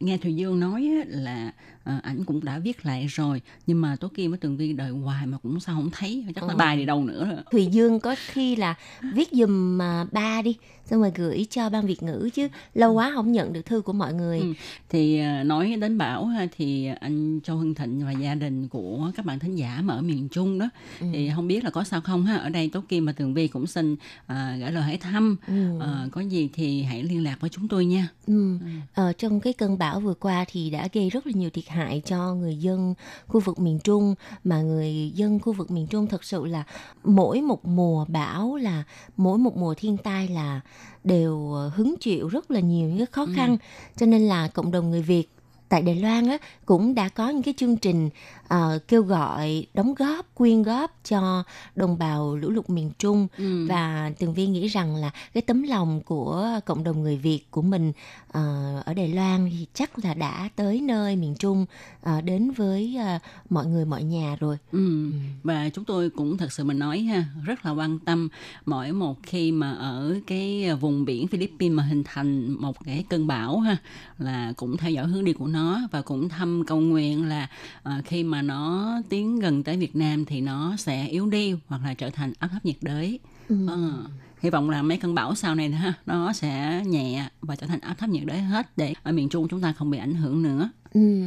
[0.00, 1.52] nghe Thùy Dương nói là
[1.84, 4.90] ờ, ảnh cũng đã viết lại rồi nhưng mà Tố Kim với Tường Vi đợi
[4.90, 6.56] hoài mà cũng sao không thấy chắc là Ừ.
[6.56, 7.38] bài đi đâu nữa rồi.
[7.52, 8.74] Thùy Dương có khi là
[9.14, 13.12] viết dùm mà ba đi xong rồi gửi cho ban Việt ngữ chứ lâu quá
[13.14, 14.52] không nhận được thư của mọi người Ừ.
[14.88, 19.38] thì nói đến Bảo thì anh Châu Hưng Thịnh và gia đình của các bạn
[19.38, 20.68] thính giả mà ở miền Trung đó
[21.00, 21.06] Ừ.
[21.12, 23.48] thì không biết là có sao không ha ở đây Tố Kim và Tường Vi
[23.48, 23.96] cũng xin
[24.26, 25.36] ờ, gửi lời hỏi thăm.
[25.46, 25.78] Ừ.
[25.80, 28.08] Ờ, có gì thì hãy liên lạc với chúng tôi nha.
[28.26, 28.58] Ừ.
[28.94, 32.02] Ờ, trong cái cơn bão vừa qua thì đã gây rất là nhiều thiệt hại
[32.06, 32.94] cho người dân
[33.26, 34.14] khu vực miền Trung.
[34.44, 36.64] Mà người dân khu vực miền Trung thật sự là
[37.04, 38.82] mỗi một mùa bão là
[39.16, 40.60] mỗi một mùa thiên tai là
[41.04, 41.38] đều
[41.74, 43.56] hứng chịu rất là nhiều những cái khó khăn.
[43.96, 45.28] Cho nên là cộng đồng người Việt
[45.68, 48.10] tại Đài Loan á cũng đã có những cái chương trình
[48.48, 51.42] ờ, kêu gọi đóng góp quyên góp cho
[51.76, 53.66] đồng bào lũ lụt miền Trung Ừ.
[53.68, 57.62] và Tường Vi nghĩ rằng là cái tấm lòng của cộng đồng người Việt của
[57.62, 57.92] mình
[58.32, 58.42] ờ,
[58.86, 61.66] ở Đài Loan thì chắc là đã tới nơi miền Trung
[62.02, 63.18] ờ, đến với ờ,
[63.50, 64.56] mọi người mọi nhà rồi.
[64.72, 65.10] Ừ.
[65.42, 68.28] Và chúng tôi cũng thật sự mình nói ha, rất là quan tâm
[68.66, 73.26] mỗi một khi mà ở cái vùng biển Philippines mà hình thành một cái cơn
[73.26, 73.76] bão ha
[74.18, 77.48] là cũng theo dõi hướng đi của nó và cũng thăm cầu nguyện là
[77.82, 81.80] ờ, khi mà nó tiến gần tới Việt Nam thì nó sẽ yếu đi hoặc
[81.84, 83.18] là trở thành áp thấp nhiệt đới.
[83.48, 84.06] Ờ,
[84.40, 87.80] hy vọng là mấy cơn bão sau này ha nó sẽ nhẹ và trở thành
[87.80, 90.42] áp thấp nhiệt đới hết để ở miền Trung chúng ta không bị ảnh hưởng
[90.42, 90.70] nữa.
[90.94, 91.26] Ừ.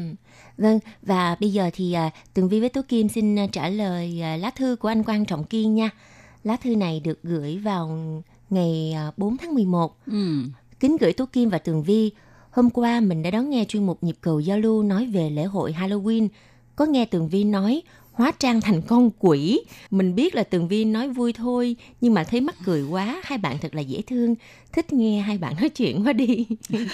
[0.57, 4.21] Vâng, và bây giờ thì à, Tường Vi với Tố Kim xin à, trả lời
[4.21, 5.89] à, lá thư của anh Quang Trọng Kiên nha.
[6.43, 7.99] Lá thư này được gửi vào
[8.49, 10.43] ngày à, 4 tháng 11 Ừ.
[10.79, 12.11] Kính gửi Tú Kim và Tường Vi.
[12.51, 15.43] Hôm qua mình đã đón nghe chuyên mục nhịp cầu giao lưu nói về lễ
[15.43, 16.27] hội Halloween.
[16.79, 19.61] Có nghe Tường Vi nói hóa trang thành con quỷ.
[19.91, 23.21] Mình biết là Tường Vi nói vui thôi, nhưng mà thấy mắc cười quá.
[23.23, 24.35] Hai bạn thật là dễ thương.
[24.71, 26.45] Thích nghe hai bạn nói chuyện quá đi.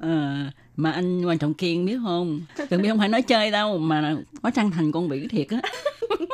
[0.00, 0.36] Ờ,
[0.76, 4.16] mà anh quan trọng kiên biết không Tường biết không phải nói chơi đâu mà
[4.42, 5.60] hóa trang thành con quỷ thiệt á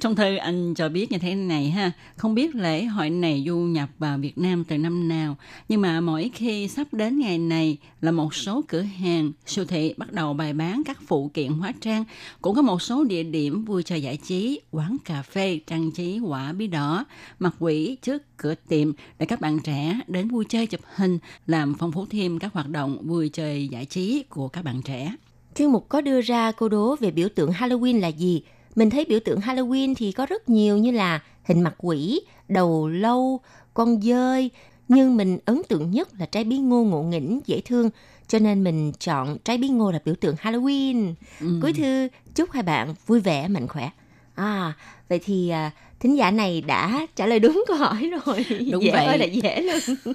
[0.00, 3.56] trong thư, anh cho biết như thế này ha không biết lễ hội này du
[3.56, 5.36] nhập vào Việt Nam từ năm nào,
[5.68, 9.94] nhưng mà mỗi khi sắp đến ngày này là một số cửa hàng, siêu thị
[9.96, 12.04] bắt đầu bày bán các phụ kiện hóa trang,
[12.40, 16.18] cũng có một số địa điểm vui chơi giải trí, quán cà phê, trang trí
[16.18, 17.04] quả bí đỏ
[17.38, 21.74] mặt quỷ trước cửa tiệm để các bạn trẻ đến vui chơi chụp hình, làm
[21.78, 25.12] phong phú thêm các hoạt động vui chơi giải trí của các bạn trẻ
[25.54, 28.42] Chuyên mục có đưa ra câu đố về biểu tượng Halloween là gì?
[28.76, 32.88] Mình thấy biểu tượng Halloween thì có rất nhiều như là hình mặt quỷ, đầu
[32.88, 33.40] lâu,
[33.74, 34.50] con dơi.
[34.88, 37.90] Nhưng mình ấn tượng nhất là trái bí ngô ngộ nghĩnh, dễ thương.
[38.28, 41.14] Cho nên mình chọn trái bí ngô là biểu tượng Halloween.
[41.62, 43.90] Cuối thư, chúc hai bạn vui vẻ, mạnh khỏe.
[44.34, 44.72] À,
[45.08, 45.70] vậy thì à,
[46.00, 48.44] thính giả này đã trả lời đúng câu hỏi rồi.
[48.72, 49.06] Đúng dễ vậy.
[49.06, 50.14] ơi là dễ luôn.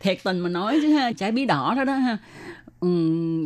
[0.00, 2.18] thiệt tình mà nói chứ ha trái bí đỏ đó đó ha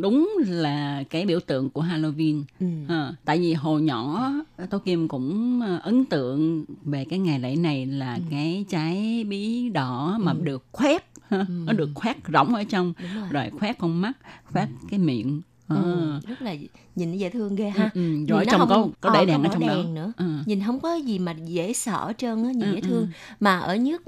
[0.03, 2.67] Đúng là cái biểu tượng của Halloween Ừ.
[2.89, 4.33] Ha, tại vì hồi nhỏ
[4.71, 8.21] Tố Kim cũng ờ, ấn tượng về cái ngày lễ này là Ừ.
[8.31, 13.29] cái trái bí đỏ mà được khoét ha, nó được khoét rỗng ở trong rồi.
[13.31, 14.13] rồi khoét con mắt
[14.53, 15.41] khoét cái miệng
[15.71, 15.77] Ờ.
[15.83, 16.55] Ừ, rất là
[16.97, 17.85] nhìn dễ thương ghê ha.
[17.95, 19.75] Ừ, ừ, Nhìn rồi nó trong có không- có ờ, để đèn ở trong đó
[19.75, 20.13] đèn nữa.
[20.17, 20.25] Ừ.
[20.47, 22.87] Nhìn không có gì mà dễ sợ hết trơn á, nhìn Ừ, dễ ừ.
[22.89, 23.09] thương.
[23.41, 24.03] Mà ở nước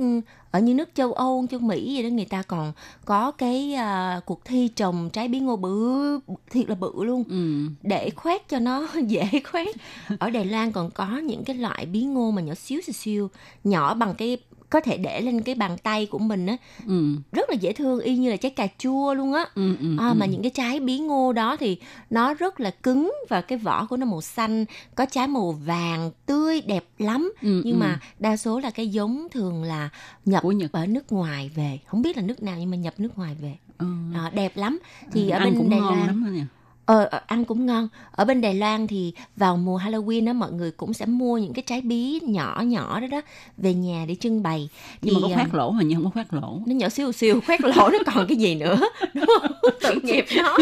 [0.51, 2.73] ở như nước châu Âu, châu Mỹ vậy đó người ta còn
[3.05, 6.19] có cái à, cuộc thi trồng trái bí ngô bự
[6.51, 7.67] thiệt là bự luôn Ừ.
[7.83, 9.77] để khoét cho nó dễ khoét.
[10.19, 13.31] Ở Đài Loan còn có những cái loại bí ngô mà nhỏ xíu xíu xíu,
[13.65, 14.37] nhỏ bằng cái
[14.73, 16.57] có thể để lên cái bàn tay của mình á,
[16.87, 17.17] Ừ.
[17.33, 19.47] rất là dễ thương y như là trái cà chua luôn á.
[19.55, 19.77] Ừ.
[19.81, 19.97] Ừ.
[19.99, 20.15] À, ừ.
[20.15, 21.77] mà những cái trái bí ngô đó thì
[22.11, 24.65] nó rất là cứng và cái vỏ của nó màu xanh
[24.95, 27.79] có trái màu vàng tươi đẹp lắm Ừ, nhưng ừ.
[27.81, 29.89] mà đa số là cái giống thường là
[30.25, 30.73] nhập Của Nhật.
[30.73, 33.55] ở nước ngoài về không biết là nước nào nhưng mà nhập nước ngoài về
[33.79, 33.87] Ừ.
[34.15, 34.79] à, đẹp lắm
[35.13, 36.47] thì ở ăn bên cũng Đài ngon Loan
[36.85, 40.53] ờ, ờ, ăn cũng ngon ở bên Đài Loan thì vào mùa Halloween đó mọi
[40.53, 43.21] người cũng sẽ mua những cái trái bí nhỏ nhỏ đó đó
[43.57, 44.69] về nhà để trưng bày
[45.03, 47.13] nhưng mà có à, khoét lỗ hình như không có khoét lỗ nó nhỏ siêu
[47.13, 48.81] siêu khoét lỗ nó còn cái gì nữa
[49.15, 49.53] đúng không
[49.83, 50.57] tội nghiệp nó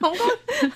[0.00, 0.26] không có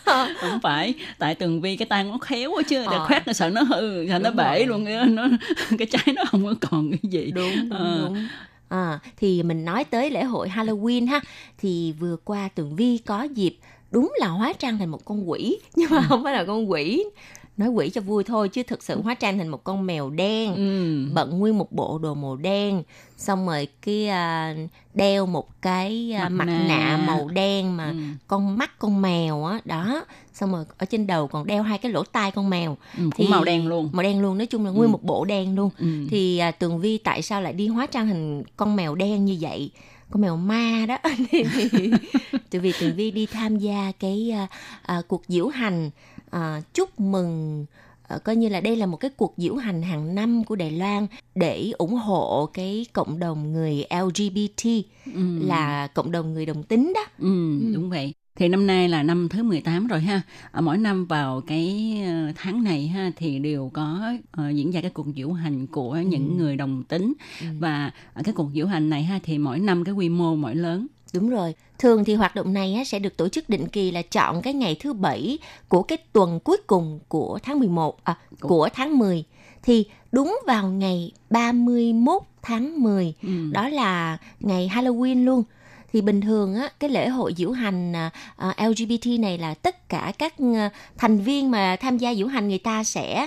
[0.04, 2.98] ờ, không phải tại tường vi cái tay nó khéo quá chứ Ờ.
[2.98, 3.06] ờ.
[3.06, 4.66] khoét nó sợ nó hư sợ nó bể rồi.
[4.66, 5.28] luôn nó
[5.78, 8.00] cái trái nó không có còn cái gì đúng đúng, Ờ.
[8.08, 8.26] đúng.
[8.68, 11.20] À, thì mình nói tới lễ hội Halloween ha
[11.58, 13.56] thì vừa qua Tường Vi có dịp
[13.96, 17.04] đúng là hóa trang thành một con quỷ nhưng mà không phải là con quỷ.
[17.56, 20.54] Nói quỷ cho vui thôi chứ thực sự hóa trang thành một con mèo đen
[20.56, 21.06] ừ.
[21.14, 22.82] bận nguyên một bộ đồ màu đen
[23.16, 24.54] xong rồi cái à,
[24.94, 26.64] đeo một cái à, Mặt mặt nạ.
[26.68, 27.04] nạ.
[27.06, 27.96] màu đen mà Ừ.
[28.26, 30.04] con mắt con mèo á đó.
[30.34, 32.76] Xong rồi ở trên đầu còn đeo hai cái lỗ tai con mèo.
[32.98, 33.88] Ừ, cũng màu đen luôn.
[33.92, 35.70] màu đen luôn nói chung là nguyên một bộ đen luôn.
[35.78, 35.86] Ừ.
[36.10, 39.36] thì à, tường vi tại sao lại đi hóa trang thành con mèo đen như
[39.40, 39.70] vậy
[40.10, 40.98] con mèo ma đó.
[42.50, 44.46] Thì, vì tường vi đi tham gia cái à,
[44.82, 45.90] à, cuộc diễu hành
[46.30, 47.66] à, chúc mừng
[48.08, 50.70] à, coi như là đây là một cái cuộc diễu hành hàng năm của Đài
[50.70, 54.66] Loan để ủng hộ cái cộng đồng người LGBT
[55.14, 55.38] ừ.
[55.42, 57.04] là cộng đồng người đồng tính đó.
[57.18, 60.20] Ừ, đúng vậy thì năm nay là năm thứ 18 rồi ha.
[60.52, 64.80] À, mỗi năm vào cái ờ, tháng này ha thì đều có ờ, diễn ra
[64.80, 67.12] cái cuộc diễu hành của những người đồng tính.
[67.58, 70.54] Và ở cái cuộc diễu hành này ha thì mỗi năm cái quy mô mỗi
[70.54, 70.86] lớn.
[71.14, 71.54] Đúng rồi.
[71.78, 74.76] Thường thì hoạt động này sẽ được tổ chức định kỳ là chọn cái ngày
[74.80, 79.24] thứ bảy của cái tuần cuối cùng của tháng 11 à, của tháng 10
[79.62, 83.28] thì đúng vào ngày 31 tháng 10 Ừ.
[83.52, 85.42] đó là ngày Halloween luôn
[85.96, 89.88] thì bình thường á cái lễ hội diễu hành à, à, LGBT này là tất
[89.88, 93.26] cả các à, thành viên mà tham gia diễu hành người ta sẽ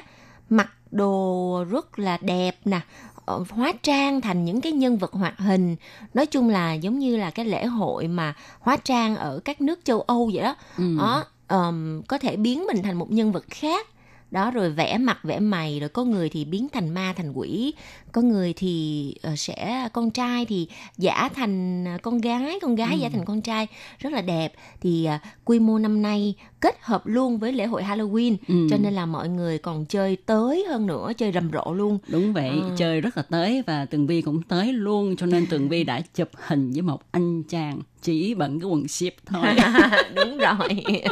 [0.50, 2.80] mặc đồ rất là đẹp nè
[3.26, 5.76] ờ, hóa trang thành những cái nhân vật hoạt hình.
[6.14, 9.80] Nói chung là giống như là cái lễ hội mà hóa trang ở các nước
[9.84, 10.56] châu Âu vậy đó.
[10.78, 10.96] Ừ.
[11.00, 13.88] đó ờm, có thể biến mình thành một nhân vật khác
[14.32, 17.74] đó rồi vẽ mặt vẽ mày rồi có người thì biến thành ma thành quỷ
[18.12, 20.68] có người thì ờ, sẽ con trai thì
[20.98, 23.00] giả thành ờ, con gái con gái Ừ.
[23.02, 23.68] giả thành con trai
[24.00, 27.84] rất là đẹp thì à, quy mô năm nay kết hợp luôn với lễ hội
[27.84, 28.68] Halloween Ừ.
[28.70, 32.34] cho nên là mọi người còn chơi tới hơn nữa chơi rầm rộ luôn Đúng
[32.34, 32.76] vậy, Ờ.
[32.78, 36.02] chơi rất là tới và Tường Vi cũng tới luôn cho nên Tường Vi đã
[36.16, 39.48] chụp hình với một anh chàng chỉ bận cái quần ship thôi.
[40.16, 40.84] đúng rồi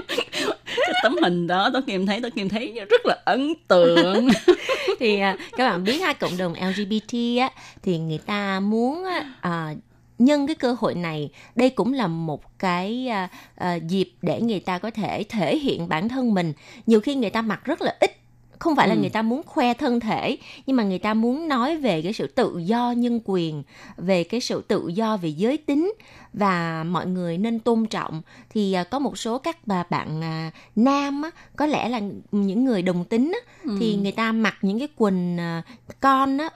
[0.85, 4.27] cái tấm hình đó tôi Kim thấy tôi Kim thấy rất là ấn tượng.
[4.99, 7.49] thì à, các bạn biết ha cộng đồng LGBT á
[7.83, 9.05] thì người ta muốn
[9.41, 9.73] à,
[10.19, 14.59] nhân cái cơ hội này đây cũng là một cái à, à, dịp để người
[14.59, 16.53] ta có thể thể hiện bản thân mình
[16.85, 18.17] nhiều khi người ta mặc rất là ít
[18.59, 18.99] không phải là Ừ.
[18.99, 22.27] người ta muốn khoe thân thể nhưng mà người ta muốn nói về cái sự
[22.27, 23.63] tự do nhân quyền
[23.97, 25.93] về cái sự tự do về giới tính
[26.33, 30.51] và mọi người nên tôn trọng thì à, có một số các bà bạn à,
[30.75, 32.01] nam á, có lẽ là
[32.31, 35.61] những người đồng tính á, thì người ta mặc những cái quần à,
[35.99, 36.49] con á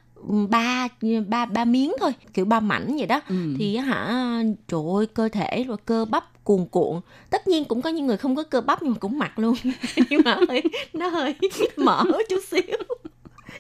[0.50, 0.88] ba
[1.28, 3.36] ba ba miếng thôi kiểu ba mảnh vậy đó Ừ.
[3.58, 4.14] thì hả
[4.68, 7.02] trời ơi cơ thể rồi cơ bắp cuồn cuộn.
[7.30, 9.56] Tất nhiên cũng có những người không có cơ bắp nhưng mà cũng mặc luôn.
[10.10, 10.64] Nhưng mà hơi
[10.94, 11.36] nó hơi
[11.78, 12.78] mở chút xíu.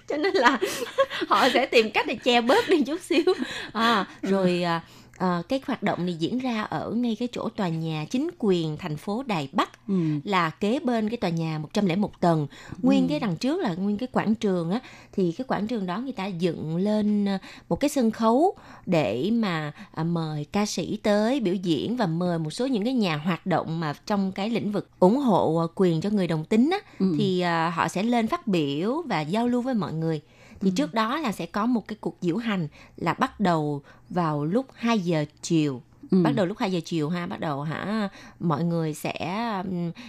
[0.08, 0.60] Cho nên là
[1.28, 3.34] họ sẽ tìm cách để che bớt đi chút xíu.
[3.74, 4.82] À, rồi à,
[5.22, 8.78] à, cái hoạt động này diễn ra ở ngay cái chỗ tòa nhà chính quyền
[8.78, 9.96] thành phố Đài Bắc Ừ.
[10.24, 12.48] là kế bên cái tòa nhà 101 tầng
[12.82, 14.80] nguyên cái đằng trước là nguyên cái quảng trường á
[15.12, 17.38] thì cái quảng trường đó người ta dựng lên ờ,
[17.70, 18.56] một cái sân khấu
[18.86, 22.94] để mà à, mời ca sĩ tới biểu diễn và mời một số những cái
[22.94, 26.46] nhà hoạt động mà trong cái lĩnh vực ủng hộ ờ, quyền cho người đồng
[26.46, 27.16] tính á Ừ.
[27.18, 30.22] thì à, họ sẽ lên phát biểu và giao lưu với mọi người
[30.62, 34.46] thì trước đó là sẽ có một cái cuộc diễu hành là bắt đầu vào
[34.46, 35.82] lúc 2 giờ chiều
[36.12, 36.24] Ừ.
[36.24, 38.10] bắt đầu lúc 2 giờ chiều ha bắt đầu hả
[38.40, 39.14] mọi người sẽ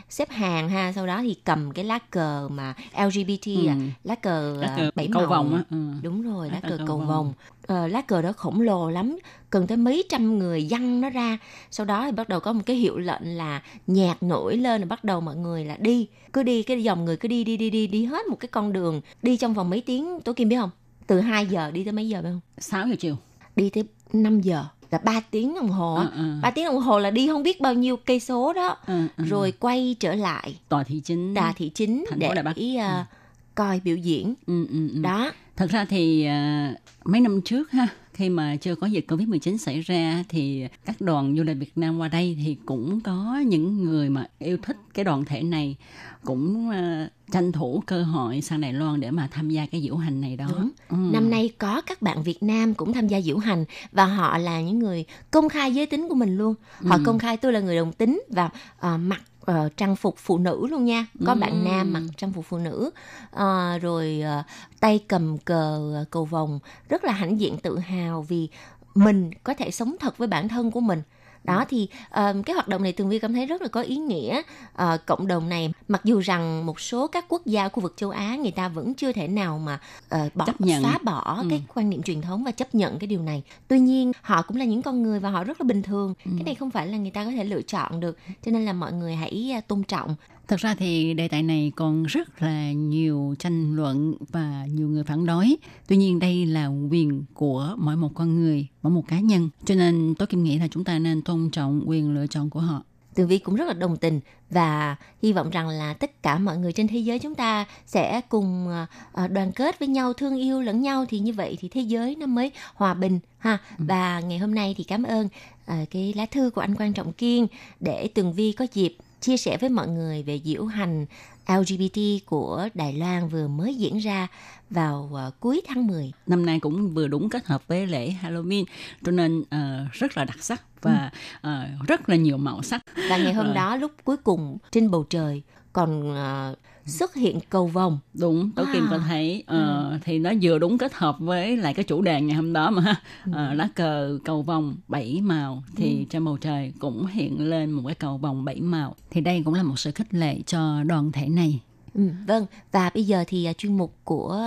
[0.09, 3.81] xếp hàng ha sau đó thì cầm cái lá cờ mà LGBT à, Ừ.
[4.05, 5.63] lá cờ, Lá à, cờ bảy màu vồng á.
[5.71, 5.77] Ừ.
[6.03, 7.07] đúng rồi lá Lá cờ cầu cầu vồng.
[7.07, 7.33] vồng
[7.67, 9.19] Ờ, lá cờ đó khổng lồ lắm
[9.51, 11.39] cần tới mấy trăm người dăng nó ra
[11.71, 14.89] sau đó thì bắt đầu có một cái hiệu lệnh là nhạc nổi lên rồi
[14.89, 17.71] bắt đầu mọi người là đi cứ đi cái dòng người cứ đi đi đi
[17.71, 20.57] đi đi hết một cái con đường đi trong vòng mấy tiếng tố kim biết
[20.57, 20.71] không
[21.07, 23.17] từ 2 giờ đi tới mấy giờ biết không 6 giờ chiều.
[23.57, 25.95] đi tới 5 giờ là 3 tiếng đồng hồ.
[25.95, 26.23] Ừ, ừ.
[26.43, 29.25] ba tiếng đồng hồ là đi không biết bao nhiêu cây số đó Ừ, ừ.
[29.25, 31.35] rồi quay trở lại tòa thị chính.
[31.35, 32.57] đà thị chính Thành phố để Đài Bắc.
[32.57, 33.07] ý, à,
[33.55, 35.01] coi biểu diễn Ừ, ừ, ừ.
[35.03, 36.73] đó Thật ra thì à,
[37.05, 41.37] mấy năm trước ha, khi mà chưa có dịch Covid-19 xảy ra thì các đoàn
[41.37, 45.05] du lịch Việt Nam qua đây thì cũng có những người mà yêu thích cái
[45.05, 45.77] đoàn thể này
[46.25, 49.97] cũng à, tranh thủ cơ hội sang Đài Loan để mà tham gia cái diễu
[49.97, 50.47] hành này đó.
[50.59, 50.71] Đúng.
[50.89, 50.97] Ừ.
[51.13, 54.61] Năm nay có các bạn Việt Nam cũng tham gia diễu hành và họ là
[54.61, 56.55] những người công khai giới tính của mình luôn.
[56.85, 57.03] Họ Ừ.
[57.05, 58.51] công khai tôi là người đồng tính và
[58.81, 61.07] à, mặc ờ, trang phục phụ nữ luôn nha.
[61.27, 61.57] Có bạn Ừ.
[61.71, 62.91] nam mặc trang phục phụ nữ,
[63.31, 64.43] Ờ, rồi ờ,
[64.81, 68.49] tay cầm cờ ờ, cầu vồng, rất là hãnh diện tự hào vì
[68.95, 71.03] mình có thể sống thật với bản thân của mình.
[71.45, 73.97] Đó thì ờ, cái hoạt động này Tường Vi cảm thấy rất là có ý
[73.97, 74.43] nghĩa.
[74.75, 78.11] Ờ, cộng đồng này mặc dù rằng một số các quốc gia khu vực châu
[78.11, 79.79] Á người ta vẫn chưa thể nào mà
[80.09, 80.83] ờ, bỏ Chấp nhận.
[80.83, 81.47] phá bỏ Ừ.
[81.51, 83.43] cái quan niệm truyền thống và chấp nhận cái điều này.
[83.69, 86.15] Tuy nhiên họ cũng là những con người và họ rất là bình thường.
[86.25, 86.31] Ừ.
[86.37, 88.19] Cái này không phải là người ta có thể lựa chọn được.
[88.45, 90.15] Cho nên là mọi người hãy tôn trọng.
[90.53, 95.05] Thật ra thì đề tài này còn rất là nhiều tranh luận và nhiều người
[95.05, 95.57] phản đối.
[95.87, 99.49] Tuy nhiên đây là quyền của mỗi một con người, mỗi một cá nhân.
[99.65, 102.61] Cho nên tôi kim nghĩ là chúng ta nên tôn trọng quyền lựa chọn của
[102.61, 102.83] họ.
[103.15, 106.59] Tường Vi cũng rất là đồng tình và hy vọng rằng là tất cả mọi
[106.59, 110.37] người trên thế giới chúng ta sẽ cùng à, à, đoàn kết với nhau, thương
[110.37, 113.59] yêu lẫn nhau thì như vậy thì thế giới nó mới hòa bình ha.
[113.79, 115.29] Và ngày hôm nay thì cảm ơn
[115.67, 117.47] à, cái lá thư của anh Quan Trọng Kiên
[117.81, 121.07] để Tường Vi có dịp chia sẻ với mọi người về diễu hành
[121.47, 124.29] LGBT của Đài Loan vừa mới diễn ra
[124.71, 126.13] vào à, cuối tháng 10.
[126.27, 128.65] Năm nay cũng vừa đúng kết hợp với lễ Halloween,
[129.05, 131.11] cho nên ờ, rất là đặc sắc và
[131.41, 132.83] ờ, rất là nhiều màu sắc.
[133.11, 133.55] Và ngày hôm Rồi.
[133.55, 135.43] đó lúc cuối cùng trên bầu trời
[135.73, 136.53] còn à,
[136.87, 137.99] xuất hiện cầu vồng.
[138.15, 138.91] đúng tố kim Wow.
[138.91, 142.37] có thấy ờ, thì nó vừa đúng kết hợp với lại cái chủ đề ngày
[142.37, 142.95] hôm đó mà
[143.33, 147.83] Ờ, lá cờ cầu vồng bảy màu thì trên bầu trời cũng hiện lên một
[147.87, 151.13] cái cầu vồng bảy màu thì đây cũng là một sự khích lệ cho đoàn
[151.13, 151.61] thể này
[151.95, 154.41] Ừ, vâng, và bây giờ thì à, chuyên mục của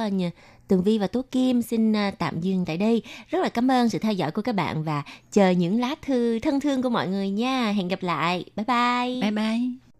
[0.67, 3.01] Tường Vi và Tố Kim xin à, tạm dừng tại đây.
[3.29, 6.39] Rất là cảm ơn sự theo dõi của các bạn và chờ những lá thư
[6.39, 7.71] thân thương của mọi người nha.
[7.71, 8.45] Hẹn gặp lại.
[8.55, 9.21] Bye bye.
[9.21, 9.84] bye bye